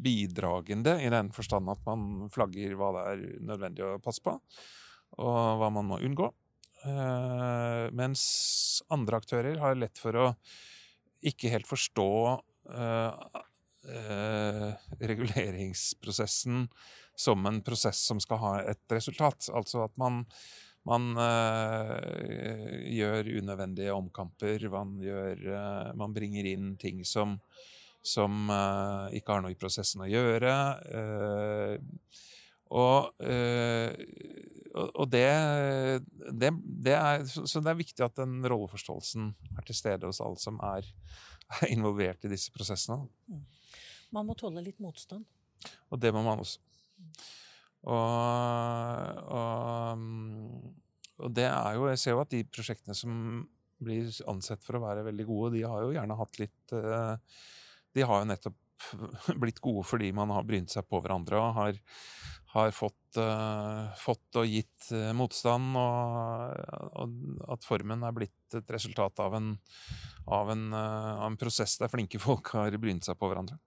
bidragende, 0.04 0.96
i 1.00 1.10
den 1.12 1.30
forstand 1.32 1.70
at 1.70 1.82
man 1.86 2.28
flagger 2.34 2.74
hva 2.76 2.90
det 2.96 3.04
er 3.12 3.22
nødvendig 3.52 3.84
å 3.86 4.00
passe 4.02 4.24
på, 4.24 4.34
og 5.22 5.60
hva 5.60 5.70
man 5.72 5.88
må 5.92 6.00
unngå. 6.02 6.32
Eh, 6.82 7.86
mens 7.94 8.24
andre 8.92 9.22
aktører 9.22 9.60
har 9.62 9.78
lett 9.78 10.00
for 10.02 10.18
å 10.18 10.26
ikke 11.22 11.52
helt 11.52 11.68
forstå 11.70 12.10
eh, 13.88 14.68
reguleringsprosessen 15.00 16.66
som 17.14 17.46
en 17.46 17.60
prosess 17.62 18.00
som 18.06 18.20
skal 18.20 18.40
ha 18.42 18.52
et 18.72 18.94
resultat. 18.94 19.48
Altså 19.52 19.84
at 19.86 19.94
man, 20.00 20.22
man 20.88 21.12
eh, 21.20 22.78
gjør 22.96 23.30
unødvendige 23.42 23.94
omkamper, 23.94 24.68
man, 24.72 24.96
gjør, 25.02 25.46
eh, 25.52 25.92
man, 25.98 26.14
bringer 26.16 26.48
inn 26.54 26.74
ting 26.80 27.04
som, 27.08 27.38
som 28.02 28.50
eh, 28.50 29.18
ikke 29.20 29.36
har 29.36 29.44
noe 29.44 29.54
i 29.54 29.60
prosessen 29.60 30.04
å 30.04 30.10
gjøre. 30.10 30.58
Eh, 31.00 32.20
og, 32.72 33.10
og 34.96 35.08
det, 35.12 35.26
det, 36.32 36.48
det, 36.64 36.94
er, 36.96 37.26
Så 37.28 37.60
det 37.60 37.68
er 37.68 37.76
viktig 37.76 38.00
at 38.00 38.16
den 38.16 38.38
rolleforståelsen 38.48 39.26
er 39.58 39.66
til 39.68 39.76
stede 39.76 40.08
hos 40.08 40.22
alle 40.24 40.40
som 40.40 40.56
er, 40.64 40.88
er 41.58 41.74
involvert 41.74 42.24
i 42.24 42.30
disse 42.32 42.48
prosessene. 42.54 43.04
Man 44.12 44.28
må 44.28 44.36
tåle 44.38 44.62
litt 44.64 44.80
motstand. 44.82 45.24
Og 45.90 46.00
det 46.00 46.12
må 46.14 46.22
man 46.24 46.42
også. 46.42 46.60
Og, 47.82 49.22
og, 49.34 50.02
og, 51.18 51.28
det 51.34 51.48
er 51.48 51.74
jo 51.74 51.88
Jeg 51.90 51.98
ser 51.98 52.14
jo 52.14 52.20
at 52.22 52.30
de 52.30 52.44
prosjektene 52.46 52.94
som 52.94 53.16
blir 53.82 54.06
ansett 54.30 54.62
for 54.62 54.78
å 54.78 54.84
være 54.84 55.02
veldig 55.08 55.26
gode, 55.26 55.56
de 55.56 55.64
har 55.66 55.82
jo 55.82 55.90
gjerne 55.90 56.18
hatt 56.20 56.38
litt 56.38 56.74
eh, 56.78 57.40
De 57.96 58.04
har 58.06 58.22
jo 58.22 58.28
nettopp 58.30 58.60
blitt 59.42 59.58
gode 59.62 59.82
fordi 59.86 60.12
man 60.14 60.30
har 60.34 60.46
brynt 60.46 60.70
seg 60.70 60.86
på 60.86 61.00
hverandre 61.02 61.40
og 61.40 61.58
har, 61.58 61.80
har 62.54 62.72
fått, 62.74 63.18
uh, 63.18 63.90
fått, 63.98 64.26
og 64.40 64.48
gitt 64.48 64.88
uh, 64.90 65.12
motstand, 65.16 65.76
og, 65.78 66.56
og, 66.98 67.14
at 67.54 67.66
formen 67.66 68.02
er 68.06 68.16
blitt 68.16 68.56
et 68.58 68.72
resultat 68.74 69.22
av 69.22 69.36
en, 69.38 69.52
av 70.26 70.50
en, 70.54 70.66
uh, 70.74 71.22
av 71.22 71.28
en 71.30 71.38
prosess 71.40 71.78
der 71.80 71.92
flinke 71.92 72.20
folk 72.22 72.50
har 72.56 72.74
brynt 72.82 73.06
seg 73.06 73.18
på 73.18 73.30
hverandre. 73.30 73.60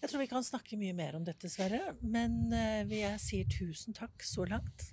Jeg 0.00 0.08
tror 0.10 0.22
vi 0.22 0.30
kan 0.30 0.44
snakke 0.44 0.78
mye 0.80 0.94
mer 0.96 1.18
om 1.18 1.24
dette, 1.26 1.50
Sverre. 1.52 1.94
Men 2.00 2.52
eh, 2.56 2.88
jeg 3.02 3.20
sier 3.20 3.50
tusen 3.52 3.96
takk 3.96 4.24
så 4.24 4.48
langt. 4.48 4.88